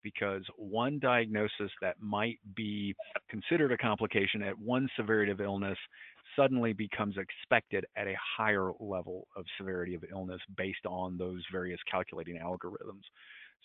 because 0.03 0.43
one 0.57 0.99
diagnosis 0.99 1.71
that 1.81 1.95
might 1.99 2.39
be 2.55 2.95
considered 3.29 3.71
a 3.71 3.77
complication 3.77 4.41
at 4.41 4.57
one 4.57 4.89
severity 4.97 5.31
of 5.31 5.41
illness 5.41 5.77
suddenly 6.35 6.73
becomes 6.73 7.15
expected 7.17 7.85
at 7.95 8.07
a 8.07 8.15
higher 8.37 8.71
level 8.79 9.27
of 9.35 9.45
severity 9.57 9.95
of 9.95 10.03
illness 10.11 10.41
based 10.57 10.85
on 10.87 11.17
those 11.17 11.43
various 11.51 11.79
calculating 11.89 12.37
algorithms. 12.37 13.03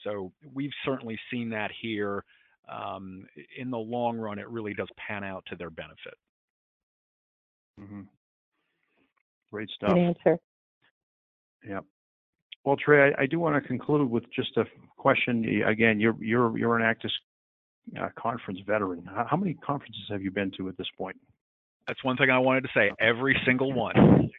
So 0.05 0.33
we've 0.53 0.73
certainly 0.85 1.19
seen 1.31 1.51
that 1.51 1.71
here. 1.81 2.25
Um, 2.69 3.27
in 3.57 3.71
the 3.71 3.79
long 3.79 4.19
run, 4.19 4.39
it 4.39 4.49
really 4.49 4.75
does 4.75 4.89
pan 4.97 5.23
out 5.23 5.45
to 5.49 5.57
their 5.57 5.71
benefit. 5.71 6.15
Mm-hmm. 7.81 8.03
Great 9.53 9.71
stuff. 9.71 9.91
Good 9.91 9.99
answer. 9.99 10.39
Yeah. 11.67 11.81
Well, 12.65 12.77
Trey, 12.77 13.13
I, 13.17 13.23
I 13.23 13.27
do 13.27 13.39
want 13.39 13.63
to 13.63 13.67
conclude 13.67 14.11
with 14.11 14.25
just 14.35 14.57
a 14.57 14.65
question. 14.97 15.63
Again, 15.67 16.01
you're 16.01 16.17
you're 16.21 16.59
you're 16.59 16.77
an 16.77 16.83
ACDIS 16.83 17.13
uh, 18.01 18.09
conference 18.19 18.61
veteran. 18.67 19.05
How, 19.07 19.27
how, 19.31 19.37
many 19.37 19.55
conferences 19.55 20.03
have 20.11 20.23
you 20.23 20.31
been 20.31 20.51
to 20.57 20.69
at 20.69 20.77
this 20.77 20.89
point? 20.99 21.17
That's 21.87 22.03
one 22.03 22.17
thing 22.17 22.31
I 22.31 22.39
wanted 22.39 22.63
to 22.63 22.71
say. 22.75 22.91
Every 22.99 23.37
single 23.47 23.73
one. 23.73 24.31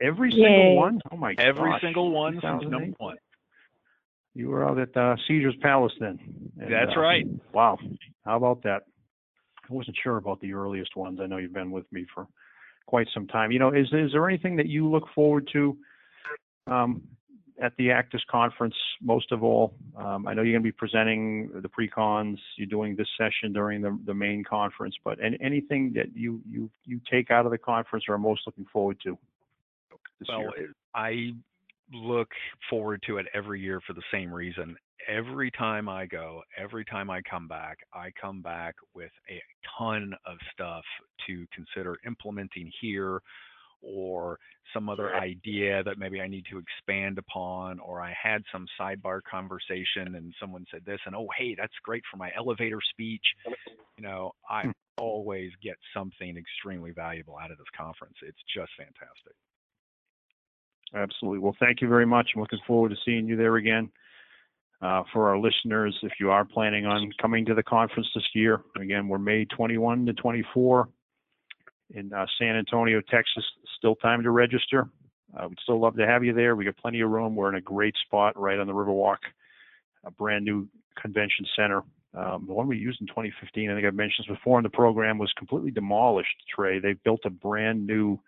Every 0.00 0.30
Yay. 0.32 0.44
single 0.44 0.76
one? 0.76 1.00
Oh 1.12 1.16
my 1.16 1.34
Every 1.38 1.70
gosh. 1.70 1.82
single 1.82 2.10
one 2.10 2.34
since 2.34 2.62
number 2.62 2.94
one. 2.98 3.16
You 4.38 4.50
were 4.50 4.64
out 4.64 4.78
at 4.78 4.96
uh, 4.96 5.16
Caesar's 5.26 5.56
Palace 5.60 5.92
then. 5.98 6.16
And, 6.60 6.72
That's 6.72 6.96
uh, 6.96 7.00
right. 7.00 7.26
Wow. 7.52 7.76
How 8.24 8.36
about 8.36 8.62
that? 8.62 8.84
I 9.68 9.74
wasn't 9.74 9.96
sure 10.00 10.16
about 10.16 10.40
the 10.40 10.52
earliest 10.52 10.94
ones. 10.94 11.18
I 11.20 11.26
know 11.26 11.38
you've 11.38 11.52
been 11.52 11.72
with 11.72 11.90
me 11.90 12.06
for 12.14 12.28
quite 12.86 13.08
some 13.12 13.26
time. 13.26 13.50
You 13.50 13.58
know, 13.58 13.70
is 13.70 13.88
is 13.92 14.12
there 14.12 14.28
anything 14.28 14.54
that 14.54 14.66
you 14.66 14.88
look 14.88 15.06
forward 15.12 15.48
to 15.54 15.76
um, 16.68 17.02
at 17.60 17.72
the 17.78 17.88
ACDIS 17.88 18.20
conference 18.30 18.76
most 19.02 19.32
of 19.32 19.42
all? 19.42 19.74
Um, 19.96 20.28
I 20.28 20.34
know 20.34 20.42
you're 20.42 20.52
going 20.52 20.62
to 20.62 20.68
be 20.68 20.70
presenting 20.70 21.50
the 21.60 21.68
pre-cons. 21.68 22.38
You're 22.56 22.68
doing 22.68 22.94
this 22.94 23.08
session 23.18 23.52
during 23.52 23.82
the, 23.82 23.98
the 24.06 24.14
main 24.14 24.44
conference, 24.44 24.94
but 25.04 25.18
any, 25.20 25.36
anything 25.42 25.92
that 25.96 26.14
you, 26.14 26.40
you, 26.48 26.70
you 26.84 27.00
take 27.10 27.32
out 27.32 27.44
of 27.44 27.50
the 27.50 27.58
conference 27.58 28.04
or 28.08 28.14
are 28.14 28.18
most 28.18 28.42
looking 28.46 28.66
forward 28.72 28.98
to 29.02 29.18
well, 30.28 30.42
year? 30.56 30.74
I 30.94 31.32
look 31.92 32.28
forward 32.68 33.02
to 33.06 33.18
it 33.18 33.26
every 33.34 33.60
year 33.60 33.80
for 33.86 33.92
the 33.92 34.02
same 34.12 34.32
reason. 34.32 34.76
Every 35.08 35.50
time 35.50 35.88
I 35.88 36.06
go, 36.06 36.42
every 36.56 36.84
time 36.84 37.08
I 37.10 37.22
come 37.22 37.48
back, 37.48 37.78
I 37.94 38.10
come 38.20 38.42
back 38.42 38.74
with 38.94 39.10
a 39.30 39.40
ton 39.78 40.12
of 40.26 40.36
stuff 40.52 40.84
to 41.26 41.46
consider 41.54 41.96
implementing 42.06 42.70
here 42.80 43.20
or 43.80 44.38
some 44.74 44.88
other 44.88 45.14
idea 45.14 45.82
that 45.84 45.98
maybe 45.98 46.20
I 46.20 46.26
need 46.26 46.44
to 46.50 46.58
expand 46.58 47.18
upon, 47.18 47.78
or 47.78 48.02
I 48.02 48.14
had 48.20 48.42
some 48.52 48.66
sidebar 48.78 49.20
conversation 49.22 50.16
and 50.16 50.34
someone 50.40 50.64
said 50.70 50.82
this, 50.84 50.98
and 51.06 51.14
oh, 51.14 51.28
hey, 51.38 51.54
that's 51.56 51.72
great 51.84 52.02
for 52.10 52.16
my 52.16 52.30
elevator 52.36 52.80
speech. 52.90 53.24
You 53.96 54.04
know, 54.04 54.30
I 54.48 54.62
hmm. 54.62 54.70
always 54.96 55.50
get 55.60 55.74
something 55.92 56.36
extremely 56.36 56.92
valuable 56.92 57.36
out 57.36 57.50
of 57.50 57.58
this 57.58 57.66
conference. 57.76 58.14
It's 58.22 58.38
just 58.54 58.70
fantastic. 58.78 59.34
Absolutely. 60.94 61.38
Well, 61.38 61.56
thank 61.60 61.80
you 61.80 61.88
very 61.88 62.06
much. 62.06 62.30
I'm 62.34 62.40
looking 62.40 62.60
forward 62.66 62.90
to 62.90 62.96
seeing 63.04 63.26
you 63.26 63.36
there 63.36 63.56
again. 63.56 63.90
Uh, 64.80 65.02
for 65.12 65.28
our 65.28 65.38
listeners, 65.38 65.96
if 66.02 66.12
you 66.20 66.30
are 66.30 66.44
planning 66.44 66.86
on 66.86 67.10
coming 67.20 67.44
to 67.44 67.54
the 67.54 67.62
conference 67.62 68.08
this 68.14 68.24
year, 68.32 68.60
again, 68.80 69.08
we're 69.08 69.18
May 69.18 69.44
21 69.46 70.06
to 70.06 70.12
24 70.12 70.88
in 71.94 72.12
uh, 72.12 72.26
San 72.38 72.54
Antonio, 72.54 73.00
Texas. 73.00 73.44
Still 73.76 73.96
time 73.96 74.22
to 74.22 74.30
register. 74.30 74.88
Uh, 75.36 75.48
we'd 75.48 75.58
still 75.62 75.80
love 75.80 75.96
to 75.96 76.06
have 76.06 76.24
you 76.24 76.32
there. 76.32 76.54
We 76.54 76.64
got 76.64 76.76
plenty 76.76 77.00
of 77.00 77.10
room. 77.10 77.34
We're 77.34 77.48
in 77.48 77.56
a 77.56 77.60
great 77.60 77.94
spot 78.06 78.38
right 78.38 78.58
on 78.58 78.66
the 78.68 78.72
Riverwalk, 78.72 79.18
a 80.04 80.12
brand 80.12 80.44
new 80.44 80.68
convention 81.00 81.44
center. 81.56 81.82
Um, 82.14 82.44
the 82.46 82.54
one 82.54 82.68
we 82.68 82.78
used 82.78 83.00
in 83.00 83.06
2015, 83.08 83.70
I 83.70 83.74
think 83.74 83.86
I've 83.86 83.94
mentioned 83.94 84.26
this 84.28 84.36
before 84.36 84.58
in 84.58 84.62
the 84.62 84.70
program, 84.70 85.18
was 85.18 85.32
completely 85.36 85.70
demolished, 85.70 86.34
Trey. 86.54 86.78
They've 86.78 87.02
built 87.02 87.20
a 87.24 87.30
brand 87.30 87.86
new 87.86 88.18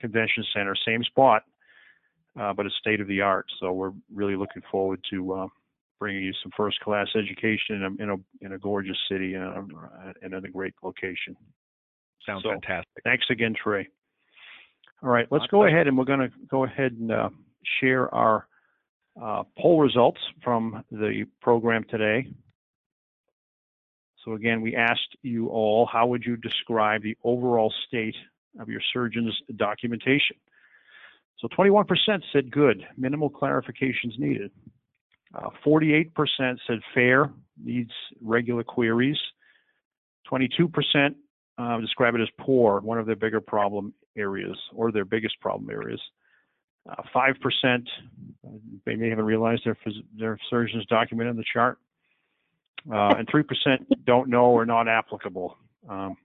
convention 0.00 0.44
center, 0.52 0.74
same 0.86 1.02
spot, 1.04 1.44
uh, 2.38 2.52
but 2.52 2.66
it's 2.66 2.74
state 2.76 3.00
of 3.00 3.08
the 3.08 3.20
art. 3.20 3.46
So 3.60 3.72
we're 3.72 3.92
really 4.12 4.36
looking 4.36 4.62
forward 4.70 5.00
to 5.10 5.32
uh, 5.32 5.46
bringing 5.98 6.22
you 6.24 6.32
some 6.42 6.52
first 6.56 6.80
class 6.80 7.08
education 7.16 7.76
in 7.76 7.82
a, 7.82 8.02
in 8.02 8.10
a, 8.10 8.44
in 8.46 8.52
a 8.52 8.58
gorgeous 8.58 8.98
city 9.10 9.34
and, 9.34 9.44
a, 9.44 9.66
and 10.22 10.34
in 10.34 10.44
a 10.44 10.48
great 10.48 10.74
location. 10.82 11.36
Sounds 12.26 12.42
so, 12.42 12.50
fantastic. 12.50 13.02
Thanks 13.04 13.26
again, 13.30 13.54
Trey. 13.54 13.88
All 15.02 15.08
right, 15.08 15.26
let's 15.30 15.46
go 15.46 15.64
ahead 15.64 15.86
and 15.86 15.96
we're 15.96 16.04
going 16.04 16.20
to 16.20 16.30
go 16.50 16.64
ahead 16.64 16.92
and 16.92 17.10
uh, 17.10 17.30
share 17.80 18.14
our 18.14 18.46
uh, 19.20 19.42
poll 19.58 19.80
results 19.80 20.20
from 20.42 20.84
the 20.90 21.24
program 21.40 21.84
today. 21.88 22.26
So 24.24 24.34
again, 24.34 24.60
we 24.60 24.76
asked 24.76 25.16
you 25.22 25.48
all, 25.48 25.86
how 25.90 26.06
would 26.08 26.24
you 26.24 26.36
describe 26.36 27.02
the 27.02 27.16
overall 27.24 27.72
state 27.86 28.16
of 28.58 28.68
your 28.68 28.82
surgeon's 28.92 29.38
documentation? 29.56 30.36
So 31.40 31.48
21% 31.48 31.86
said 32.32 32.50
good, 32.50 32.86
minimal 32.96 33.30
clarifications 33.30 34.18
needed. 34.18 34.50
48% 35.64 36.10
uh, 36.18 36.54
said 36.66 36.80
fair, 36.92 37.30
needs 37.62 37.92
regular 38.20 38.64
queries. 38.64 39.18
22% 40.30 41.14
uh, 41.58 41.80
describe 41.80 42.14
it 42.14 42.20
as 42.20 42.28
poor, 42.38 42.80
one 42.80 42.98
of 42.98 43.06
their 43.06 43.16
bigger 43.16 43.40
problem 43.40 43.94
areas 44.16 44.56
or 44.74 44.92
their 44.92 45.04
biggest 45.04 45.40
problem 45.40 45.70
areas. 45.70 46.00
Uh, 46.88 47.02
5%, 47.14 47.34
uh, 47.34 48.50
they 48.86 48.96
may 48.96 49.08
haven't 49.08 49.24
realized 49.24 49.62
their, 49.64 49.76
their 50.18 50.38
surgeons 50.48 50.84
document 50.86 51.30
in 51.30 51.36
the 51.36 51.44
chart. 51.52 51.78
Uh, 52.90 53.14
and 53.18 53.28
3% 53.28 53.44
don't 54.06 54.28
know 54.28 54.46
or 54.46 54.64
not 54.64 54.88
applicable. 54.88 55.56
Um, 55.88 56.16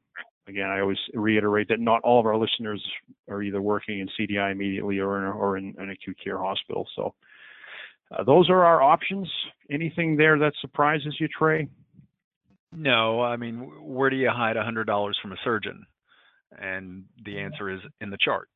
again, 0.47 0.69
I 0.69 0.81
always 0.81 0.97
reiterate 1.13 1.67
that 1.69 1.79
not 1.79 2.01
all 2.03 2.19
of 2.19 2.25
our 2.25 2.37
listeners 2.37 2.83
are 3.29 3.41
either 3.41 3.61
working 3.61 3.99
in 3.99 4.09
CDI 4.19 4.51
immediately 4.51 4.99
or 4.99 5.19
in, 5.19 5.31
or 5.31 5.57
in 5.57 5.75
an 5.77 5.89
acute 5.89 6.17
care 6.23 6.37
hospital. 6.37 6.87
So 6.95 7.13
uh, 8.11 8.23
those 8.23 8.49
are 8.49 8.63
our 8.63 8.81
options. 8.81 9.29
Anything 9.69 10.15
there 10.15 10.37
that 10.39 10.53
surprises 10.61 11.15
you, 11.19 11.27
Trey? 11.27 11.67
No, 12.71 13.21
I 13.21 13.37
mean, 13.37 13.71
where 13.81 14.09
do 14.09 14.17
you 14.17 14.29
hide 14.29 14.57
a 14.57 14.63
hundred 14.63 14.85
dollars 14.85 15.17
from 15.21 15.31
a 15.31 15.37
surgeon? 15.43 15.85
And 16.57 17.05
the 17.23 17.39
answer 17.39 17.69
is 17.69 17.79
in 18.01 18.09
the 18.09 18.17
chart. 18.19 18.49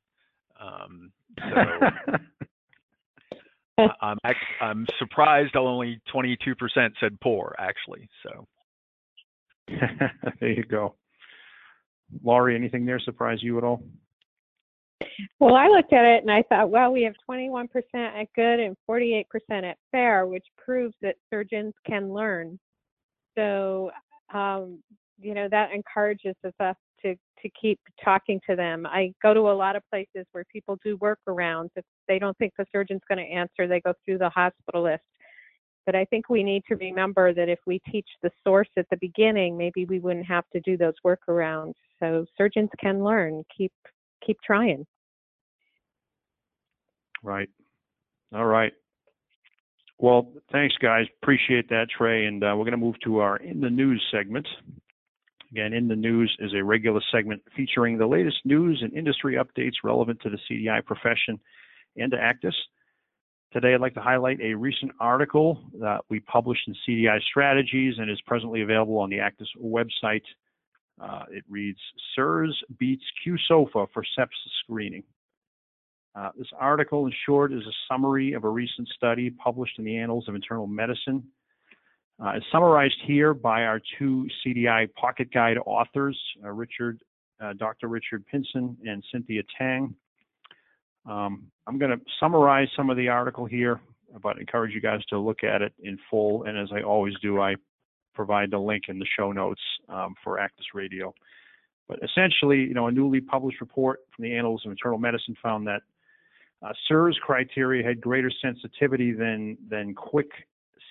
Um, 0.60 1.12
so 1.38 1.46
I'm 4.02 4.18
I'm 4.62 4.86
surprised 4.98 5.56
only 5.56 6.02
22% 6.14 6.36
said 7.00 7.20
poor 7.22 7.56
actually. 7.58 8.10
So 8.24 8.48
there 10.40 10.52
you 10.52 10.64
go. 10.64 10.96
Laurie, 12.24 12.56
anything 12.56 12.86
there 12.86 13.00
surprise 13.00 13.40
you 13.42 13.58
at 13.58 13.64
all? 13.64 13.84
Well, 15.40 15.56
I 15.56 15.68
looked 15.68 15.94
at 15.94 16.06
it 16.06 16.24
and 16.24 16.32
I 16.32 16.44
thought, 16.44 16.70
well, 16.70 16.92
we 16.92 17.04
have 17.04 17.14
21% 17.30 17.68
at 17.94 18.28
good 18.36 18.60
and 18.60 18.76
48% 18.90 19.24
at 19.50 19.78
fair, 19.92 20.26
which 20.26 20.46
proves 20.58 20.94
that 21.02 21.16
surgeons 21.30 21.74
can 21.86 22.14
learn. 22.14 22.60
So 23.38 23.92
um, 24.34 24.80
you 25.22 25.34
know 25.34 25.48
that 25.50 25.72
encourages 25.74 26.36
us 26.44 26.76
to 27.02 27.16
to 27.42 27.50
keep 27.62 27.80
talking 28.04 28.40
to 28.50 28.56
them. 28.56 28.86
I 28.86 29.14
go 29.24 29.34
to 29.34 29.40
a 29.42 29.56
lot 29.56 29.76
of 29.76 29.84
places 29.90 30.26
where 30.34 30.44
people 30.52 30.78
do 30.84 30.98
workarounds. 30.98 31.70
If 31.76 31.86
they 32.08 32.20
don't 32.20 32.38
think 32.38 32.54
the 32.58 32.66
surgeon's 32.72 33.02
going 33.08 33.26
to 33.26 33.32
answer, 33.32 33.68
they 33.68 33.80
go 33.80 33.94
through 34.04 34.18
the 34.18 34.32
hospitalist. 34.36 35.00
But 35.90 35.96
I 35.96 36.06
think 36.06 36.30
we 36.30 36.44
need 36.44 36.62
to 36.68 36.76
remember 36.76 37.34
that 37.34 37.50
if 37.50 37.58
we 37.66 37.82
teach 37.92 38.06
the 38.22 38.30
source 38.44 38.70
at 38.78 38.86
the 38.92 38.98
beginning, 39.02 39.58
maybe 39.58 39.86
we 39.86 39.98
wouldn't 39.98 40.28
have 40.28 40.44
to 40.54 40.60
do 40.60 40.78
those 40.78 40.94
workarounds. 41.04 41.74
So 42.00 42.28
surgeons 42.38 42.70
can 42.80 43.04
learn. 43.04 43.44
Keep 43.58 43.74
keep 44.24 44.38
trying. 44.46 44.86
Right. 47.24 47.50
All 48.36 48.46
right. 48.46 48.72
Well, 49.98 50.32
thanks, 50.52 50.76
guys. 50.80 51.08
Appreciate 51.24 51.70
that, 51.70 51.88
Trey. 51.98 52.28
And 52.28 52.44
uh, 52.44 52.54
we're 52.56 52.66
going 52.66 52.72
to 52.74 52.78
move 52.78 53.00
to 53.06 53.18
our 53.18 53.38
In 53.38 53.60
the 53.60 53.72
News 53.72 54.06
segment. 54.12 54.48
Again, 55.50 55.74
In 55.74 55.88
the 55.88 55.96
News 55.96 56.32
is 56.38 56.54
a 56.54 56.64
regular 56.64 57.02
segment 57.12 57.42
featuring 57.58 57.98
the 57.98 58.06
latest 58.06 58.38
news 58.46 58.80
and 58.84 58.94
industry 58.94 59.38
updates 59.38 59.84
relevant 59.84 60.22
to 60.22 60.30
the 60.30 60.38
CDI 60.48 60.86
profession 60.86 61.40
and 61.98 62.12
to 62.12 62.18
ACDIS. 62.18 62.54
Today, 63.52 63.74
I'd 63.74 63.82
like 63.82 63.96
to 63.96 64.02
highlight 64.02 64.40
a 64.42 64.54
recent 64.54 64.92
article 65.00 65.60
that 65.80 66.02
we 66.08 66.20
published 66.20 66.68
in 66.68 66.76
CDI 66.88 67.20
Strategies 67.24 67.96
and 67.98 68.08
is 68.08 68.22
presently 68.28 68.62
available 68.62 69.00
on 69.00 69.10
the 69.10 69.18
ACDIS 69.18 69.48
website. 69.60 70.22
Uh, 71.02 71.24
it 71.32 71.44
reads, 71.50 71.80
SIRS 72.16 72.56
beats 72.78 73.02
Qsofa 73.26 73.88
for 73.92 74.04
sepsis 74.16 74.28
screening. 74.64 75.02
Uh, 76.14 76.30
this 76.38 76.48
article, 76.60 77.08
in 77.08 77.14
short, 77.26 77.52
is 77.52 77.64
a 77.66 77.72
summary 77.92 78.34
of 78.34 78.44
a 78.44 78.50
recent 78.50 78.88
study 78.90 79.32
published 79.32 79.80
in 79.80 79.84
the 79.84 79.98
Annals 79.98 80.28
of 80.28 80.36
Internal 80.36 80.68
Medicine. 80.68 81.24
Uh, 82.24 82.34
is 82.36 82.44
summarized 82.52 83.00
here 83.08 83.34
by 83.34 83.64
our 83.64 83.82
two 83.98 84.28
CDI 84.46 84.94
Pocket 84.94 85.34
Guide 85.34 85.58
authors, 85.66 86.20
uh, 86.44 86.50
Richard, 86.50 87.00
uh, 87.42 87.54
Dr. 87.54 87.88
Richard 87.88 88.24
Pinson 88.28 88.78
and 88.86 89.04
Cynthia 89.12 89.42
Tang. 89.58 89.96
Um, 91.10 91.48
I'm 91.70 91.78
going 91.78 91.92
to 91.92 92.04
summarize 92.20 92.68
some 92.76 92.90
of 92.90 92.98
the 92.98 93.10
article 93.10 93.46
here, 93.46 93.80
but 94.24 94.40
encourage 94.40 94.74
you 94.74 94.82
guys 94.82 95.06
to 95.10 95.20
look 95.20 95.44
at 95.44 95.62
it 95.62 95.72
in 95.84 96.00
full. 96.10 96.46
And 96.46 96.58
as 96.58 96.70
I 96.74 96.82
always 96.82 97.14
do, 97.22 97.40
I 97.40 97.58
provide 98.16 98.50
the 98.50 98.58
link 98.58 98.86
in 98.88 98.98
the 98.98 99.06
show 99.16 99.32
notes 99.32 99.62
um, 99.88 100.16
for 100.24 100.40
ACDIS 100.40 100.74
Radio. 100.74 101.14
But 101.88 102.00
essentially, 102.02 102.58
you 102.58 102.74
know, 102.74 102.88
a 102.88 102.92
newly 102.92 103.22
published 103.22 103.62
report 103.62 104.00
from 104.16 104.24
the 104.24 104.36
Annals 104.36 104.64
of 104.66 104.72
Internal 104.72 104.98
Medicine 104.98 105.36
found 105.44 105.68
that 105.68 105.82
uh, 106.64 106.74
SIRS 106.88 107.20
criteria 107.22 107.88
had 107.88 108.02
greater 108.02 108.32
sensitivity 108.42 109.12
than 109.12 109.56
than 109.70 109.94
quick 109.94 110.32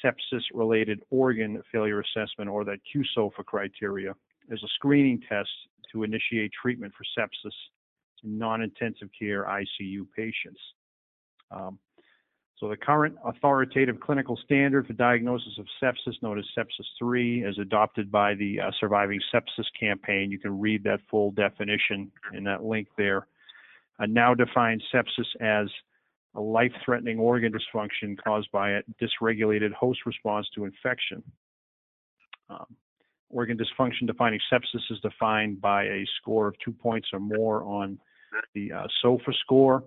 sepsis-related 0.04 1.02
organ 1.10 1.60
failure 1.72 2.00
assessment, 2.00 2.48
or 2.48 2.64
that 2.64 2.78
QSOFA 2.94 3.44
criteria, 3.44 4.12
as 4.52 4.62
a 4.62 4.68
screening 4.76 5.20
test 5.28 5.50
to 5.90 6.04
initiate 6.04 6.52
treatment 6.52 6.92
for 6.94 7.04
sepsis 7.18 7.52
non-intensive 8.22 9.08
care 9.18 9.44
ICU 9.44 10.06
patients. 10.16 10.60
Um, 11.50 11.78
so 12.58 12.68
the 12.68 12.76
current 12.76 13.16
authoritative 13.24 14.00
clinical 14.00 14.36
standard 14.44 14.86
for 14.86 14.92
diagnosis 14.92 15.58
of 15.58 15.66
sepsis, 15.80 16.20
known 16.22 16.38
as 16.38 16.44
Sepsis 16.56 16.86
3, 16.98 17.44
is 17.44 17.56
adopted 17.58 18.10
by 18.10 18.34
the 18.34 18.60
uh, 18.60 18.70
Surviving 18.80 19.20
Sepsis 19.32 19.66
Campaign. 19.78 20.32
You 20.32 20.40
can 20.40 20.58
read 20.58 20.82
that 20.82 20.98
full 21.08 21.30
definition 21.30 22.10
in 22.34 22.42
that 22.44 22.64
link 22.64 22.88
there. 22.96 23.28
Uh, 24.00 24.06
now 24.06 24.34
defines 24.34 24.82
sepsis 24.92 25.26
as 25.40 25.68
a 26.34 26.40
life-threatening 26.40 27.18
organ 27.18 27.52
dysfunction 27.52 28.16
caused 28.22 28.50
by 28.50 28.70
a 28.72 28.82
dysregulated 29.00 29.72
host 29.72 30.00
response 30.04 30.46
to 30.54 30.64
infection. 30.64 31.22
Um, 32.50 32.66
organ 33.30 33.56
dysfunction 33.56 34.06
defining 34.06 34.40
sepsis 34.52 34.82
is 34.90 34.98
defined 35.00 35.60
by 35.60 35.84
a 35.84 36.04
score 36.20 36.48
of 36.48 36.54
two 36.64 36.72
points 36.72 37.08
or 37.12 37.20
more 37.20 37.62
on 37.62 37.98
the 38.54 38.72
uh, 38.72 38.86
SOFA 39.02 39.32
score. 39.40 39.84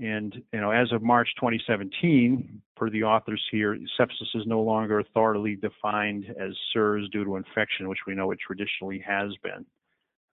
And 0.00 0.34
you 0.52 0.60
know, 0.60 0.70
as 0.70 0.92
of 0.92 1.02
March 1.02 1.28
2017, 1.40 2.62
per 2.76 2.88
the 2.88 3.02
authors 3.02 3.42
here, 3.50 3.76
sepsis 3.98 4.36
is 4.36 4.46
no 4.46 4.60
longer 4.60 5.00
authoritatively 5.00 5.56
defined 5.56 6.26
as 6.38 6.52
SIRS 6.72 7.08
due 7.10 7.24
to 7.24 7.36
infection, 7.36 7.88
which 7.88 8.06
we 8.06 8.14
know 8.14 8.30
it 8.30 8.38
traditionally 8.44 9.02
has 9.06 9.32
been. 9.42 9.66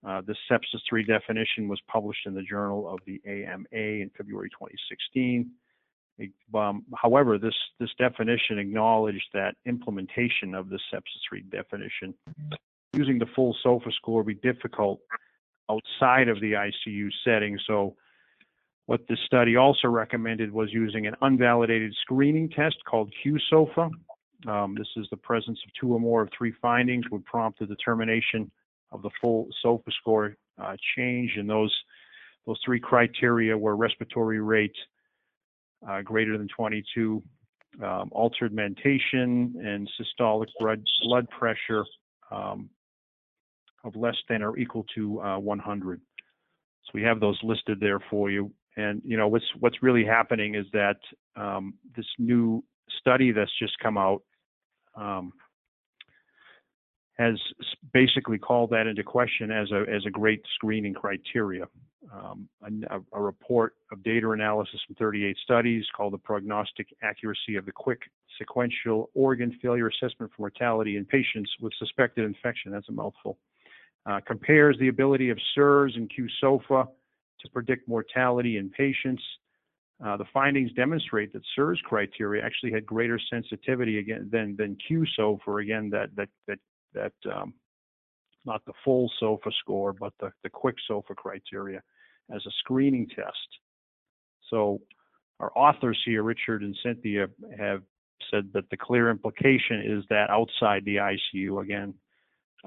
Uh, 0.06 0.22
this 0.22 0.38
sepsis 0.50 0.82
3 0.88 1.04
definition 1.04 1.68
was 1.68 1.82
published 1.88 2.28
in 2.28 2.36
the 2.36 2.44
Journal 2.44 2.88
of 2.88 3.00
the 3.08 3.20
AMA 3.26 3.66
in 3.72 4.12
February 4.16 4.50
2016. 4.50 5.50
It, 6.20 6.32
um, 6.54 6.86
however, 6.96 7.40
this, 7.40 7.56
this 7.80 7.90
definition 7.98 8.60
acknowledged 8.60 9.26
that 9.34 9.56
implementation 9.66 10.54
of 10.54 10.70
the 10.70 10.80
sepsis 10.94 11.02
3 11.28 11.42
definition 11.50 12.14
using 12.94 13.18
the 13.18 13.26
full 13.36 13.56
SOFA 13.64 13.92
score 13.94 14.24
would 14.24 14.28
be 14.28 14.36
difficult 14.36 15.02
outside 15.70 16.28
of 16.28 16.40
the 16.42 16.54
ICU 16.54 17.10
setting. 17.24 17.60
So 17.68 17.96
what 18.86 19.02
the 19.08 19.18
study 19.26 19.56
also 19.56 19.88
recommended 19.88 20.52
was 20.52 20.72
using 20.72 21.08
an 21.08 21.16
unvalidated 21.22 21.92
screening 22.02 22.50
test 22.50 22.78
called 22.88 23.12
QSOFA. 23.24 23.90
Um, 24.48 24.76
this 24.78 24.88
is 24.96 25.08
the 25.10 25.18
presence 25.18 25.60
of 25.66 25.74
two 25.80 25.94
or 25.94 26.00
more 26.00 26.22
of 26.22 26.30
three 26.38 26.54
findings 26.62 27.06
would 27.10 27.26
prompt 27.26 27.60
the 27.60 27.66
determination 27.66 28.52
of 28.92 29.02
the 29.02 29.10
full 29.20 29.48
SOFA 29.64 29.92
score 30.00 30.38
uh, 30.62 30.76
change. 30.96 31.32
And 31.38 31.50
those 31.50 31.74
those 32.46 32.60
three 32.64 32.80
criteria 32.80 33.58
were 33.58 33.76
respiratory 33.76 34.40
rate 34.40 34.76
uh, 35.88 36.02
greater 36.02 36.38
than 36.38 36.48
22, 36.56 37.24
um, 37.84 38.10
altered 38.12 38.54
mentation, 38.54 39.56
and 39.64 39.90
systolic 40.00 40.48
blood, 40.60 40.84
blood 41.04 41.28
pressure 41.30 41.84
um, 42.32 42.70
of 43.86 43.96
less 43.96 44.16
than 44.28 44.42
or 44.42 44.58
equal 44.58 44.86
to 44.96 45.22
uh, 45.22 45.40
100. 45.40 46.02
So 46.84 46.92
we 46.94 47.04
have 47.04 47.20
those 47.20 47.40
listed 47.44 47.80
there 47.80 48.00
for 48.10 48.30
you. 48.30 48.52
And 48.78 49.02
you 49.06 49.16
know 49.16 49.30
what's 49.30 49.46
what's 49.60 49.82
really 49.82 50.04
happening 50.04 50.56
is 50.56 50.66
that 50.74 50.98
um, 51.38 51.76
this 51.96 52.06
new 52.20 52.64
study 53.00 53.32
that's 53.32 53.52
just 53.58 53.74
come 53.80 53.98
out 53.98 54.22
um, 54.98 55.32
has 57.18 57.40
basically 57.94 58.38
called 58.38 58.72
that 58.72 58.88
into 58.88 59.04
question 59.04 59.52
as 59.52 59.72
a 59.72 59.86
as 59.90 60.06
a 60.06 60.10
great 60.10 60.42
screening 60.56 60.94
criteria. 60.94 61.66
Um, 62.14 62.48
a, 62.92 63.00
a, 63.14 63.22
report 63.22 63.74
of 63.92 64.04
data 64.04 64.30
analysis 64.30 64.80
from 64.86 64.96
38 64.96 65.36
studies 65.44 65.84
called 65.98 66.14
the 66.14 66.20
Prognostic 66.20 66.88
Accuracy 67.02 67.56
of 67.56 67.66
the 67.66 67.72
Quick 67.72 68.02
Sequential 68.38 69.10
Organ 69.16 69.58
Failure 69.60 69.88
Assessment 69.88 70.32
for 70.32 70.44
Mortality 70.44 70.98
in 70.98 71.06
Patients 71.06 71.50
with 71.60 71.74
Suspected 71.80 72.24
Infection, 72.26 72.72
that's 72.72 72.90
a 72.90 72.92
mouthful, 72.92 73.40
compares 74.26 74.78
the 74.80 74.88
ability 74.88 75.30
of 75.30 75.40
SIRS 75.54 75.96
and 75.96 76.12
QSOFA 76.12 76.88
to 77.40 77.50
predict 77.52 77.88
mortality 77.88 78.58
in 78.58 78.70
patients. 78.70 79.24
Uh, 80.04 80.18
the 80.18 80.26
findings 80.34 80.72
demonstrate 80.74 81.32
that 81.34 81.42
SIRS 81.56 81.80
criteria 81.86 82.44
actually 82.44 82.72
had 82.72 82.86
greater 82.86 83.20
sensitivity 83.32 84.00
again 84.00 84.30
than 84.32 84.78
QSOFA, 84.90 85.62
again 85.62 85.90
that 85.90 86.10
that 86.16 86.30
that 86.48 86.60
that 86.94 87.14
um, 87.34 87.54
not 88.46 88.62
the 88.66 88.74
full 88.84 89.10
SOFA 89.20 89.52
score, 89.60 89.94
but 89.94 90.14
the 90.20 90.32
the 90.44 90.50
quick 90.50 90.76
SOFA 90.88 91.16
criteria 91.16 91.82
as 92.34 92.46
a 92.46 92.52
screening 92.60 93.08
test. 93.08 93.48
So 94.50 94.82
our 95.40 95.52
authors 95.56 96.00
here, 96.06 96.24
Richard 96.24 96.62
and 96.62 96.78
Cynthia, 96.84 97.28
have 97.58 97.82
said 98.32 98.50
that 98.54 98.70
the 98.70 98.78
clear 98.78 99.10
implication 99.10 99.82
is 99.86 100.04
that 100.10 100.30
outside 100.30 100.86
the 100.86 100.98
ICU, 100.98 101.62
again, 101.62 101.94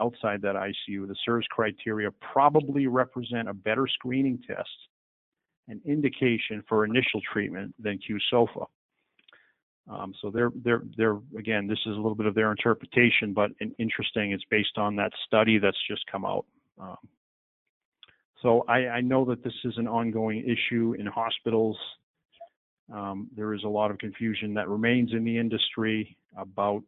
outside 0.00 0.42
that 0.42 0.54
ICU, 0.54 1.06
the 1.06 1.16
SIRS 1.24 1.46
criteria 1.50 2.10
probably 2.32 2.86
represent 2.86 3.48
a 3.48 3.54
better 3.54 3.86
screening 3.86 4.38
test 4.46 4.68
and 5.68 5.80
indication 5.84 6.62
for 6.68 6.84
initial 6.84 7.20
treatment 7.32 7.74
than 7.78 7.98
QSOFA. 7.98 8.66
Um, 9.90 10.12
so 10.20 10.30
they're, 10.30 10.50
they're, 10.64 10.82
they're, 10.96 11.18
again, 11.38 11.66
this 11.66 11.78
is 11.86 11.92
a 11.92 12.00
little 12.00 12.14
bit 12.14 12.26
of 12.26 12.34
their 12.34 12.50
interpretation, 12.50 13.32
but 13.32 13.50
interesting, 13.78 14.32
it's 14.32 14.44
based 14.50 14.76
on 14.76 14.96
that 14.96 15.12
study 15.26 15.58
that's 15.58 15.78
just 15.88 16.04
come 16.10 16.24
out. 16.24 16.44
Um, 16.78 16.96
so 18.42 18.64
I, 18.68 18.86
I, 18.88 19.00
know 19.00 19.24
that 19.24 19.42
this 19.42 19.54
is 19.64 19.74
an 19.78 19.88
ongoing 19.88 20.44
issue 20.44 20.94
in 20.98 21.06
hospitals. 21.06 21.76
Um, 22.92 23.28
there 23.34 23.52
is 23.54 23.64
a 23.64 23.68
lot 23.68 23.90
of 23.90 23.98
confusion 23.98 24.54
that 24.54 24.68
remains 24.68 25.12
in 25.12 25.24
the 25.24 25.36
industry 25.36 26.16
about 26.36 26.82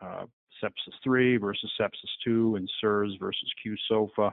uh, 0.00 0.24
sepsis 0.62 0.94
3 1.02 1.36
versus 1.36 1.70
sepsis 1.80 2.10
2 2.24 2.56
and 2.56 2.68
SIRS 2.80 3.16
versus 3.18 3.52
QSOFA. 3.64 4.32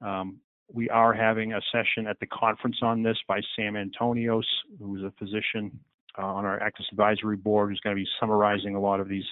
Um, 0.00 0.40
we 0.72 0.88
are 0.90 1.14
having 1.14 1.54
a 1.54 1.60
session 1.72 2.06
at 2.06 2.20
the 2.20 2.26
conference 2.26 2.78
on 2.82 3.02
this 3.02 3.16
by 3.26 3.40
Sam 3.56 3.74
Antonios, 3.74 4.44
who's 4.78 5.02
a 5.02 5.12
physician 5.18 5.78
uh, 6.18 6.26
on 6.26 6.44
our 6.44 6.58
ACDIS 6.60 6.90
Advisory 6.92 7.36
Board, 7.36 7.70
who's 7.70 7.80
going 7.80 7.96
to 7.96 8.00
be 8.00 8.08
summarizing 8.20 8.74
a 8.74 8.80
lot 8.80 9.00
of 9.00 9.08
these 9.08 9.24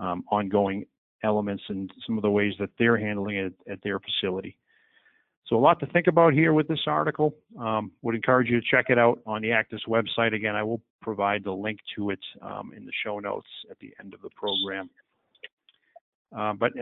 um, 0.00 0.24
ongoing 0.30 0.86
elements 1.24 1.64
and 1.68 1.90
some 2.06 2.16
of 2.16 2.22
the 2.22 2.30
ways 2.30 2.54
that 2.60 2.70
they're 2.78 2.96
handling 2.96 3.36
it 3.36 3.54
at 3.70 3.82
their 3.82 3.98
facility. 3.98 4.56
So 5.46 5.56
a 5.56 5.58
lot 5.58 5.80
to 5.80 5.86
think 5.86 6.06
about 6.06 6.34
here 6.34 6.52
with 6.52 6.68
this 6.68 6.82
article. 6.86 7.34
Um, 7.58 7.90
would 8.02 8.14
encourage 8.14 8.48
you 8.48 8.60
to 8.60 8.66
check 8.70 8.86
it 8.90 8.98
out 8.98 9.20
on 9.26 9.40
the 9.40 9.48
ACDIS 9.48 9.88
website. 9.88 10.34
Again, 10.34 10.54
I 10.54 10.62
will 10.62 10.82
provide 11.00 11.42
the 11.42 11.52
link 11.52 11.80
to 11.96 12.10
it 12.10 12.20
um, 12.42 12.72
in 12.76 12.84
the 12.84 12.92
show 13.04 13.18
notes 13.18 13.48
at 13.70 13.78
the 13.80 13.94
end 13.98 14.12
of 14.12 14.20
the 14.20 14.30
program. 14.36 14.90
Uh, 16.36 16.52
but 16.52 16.72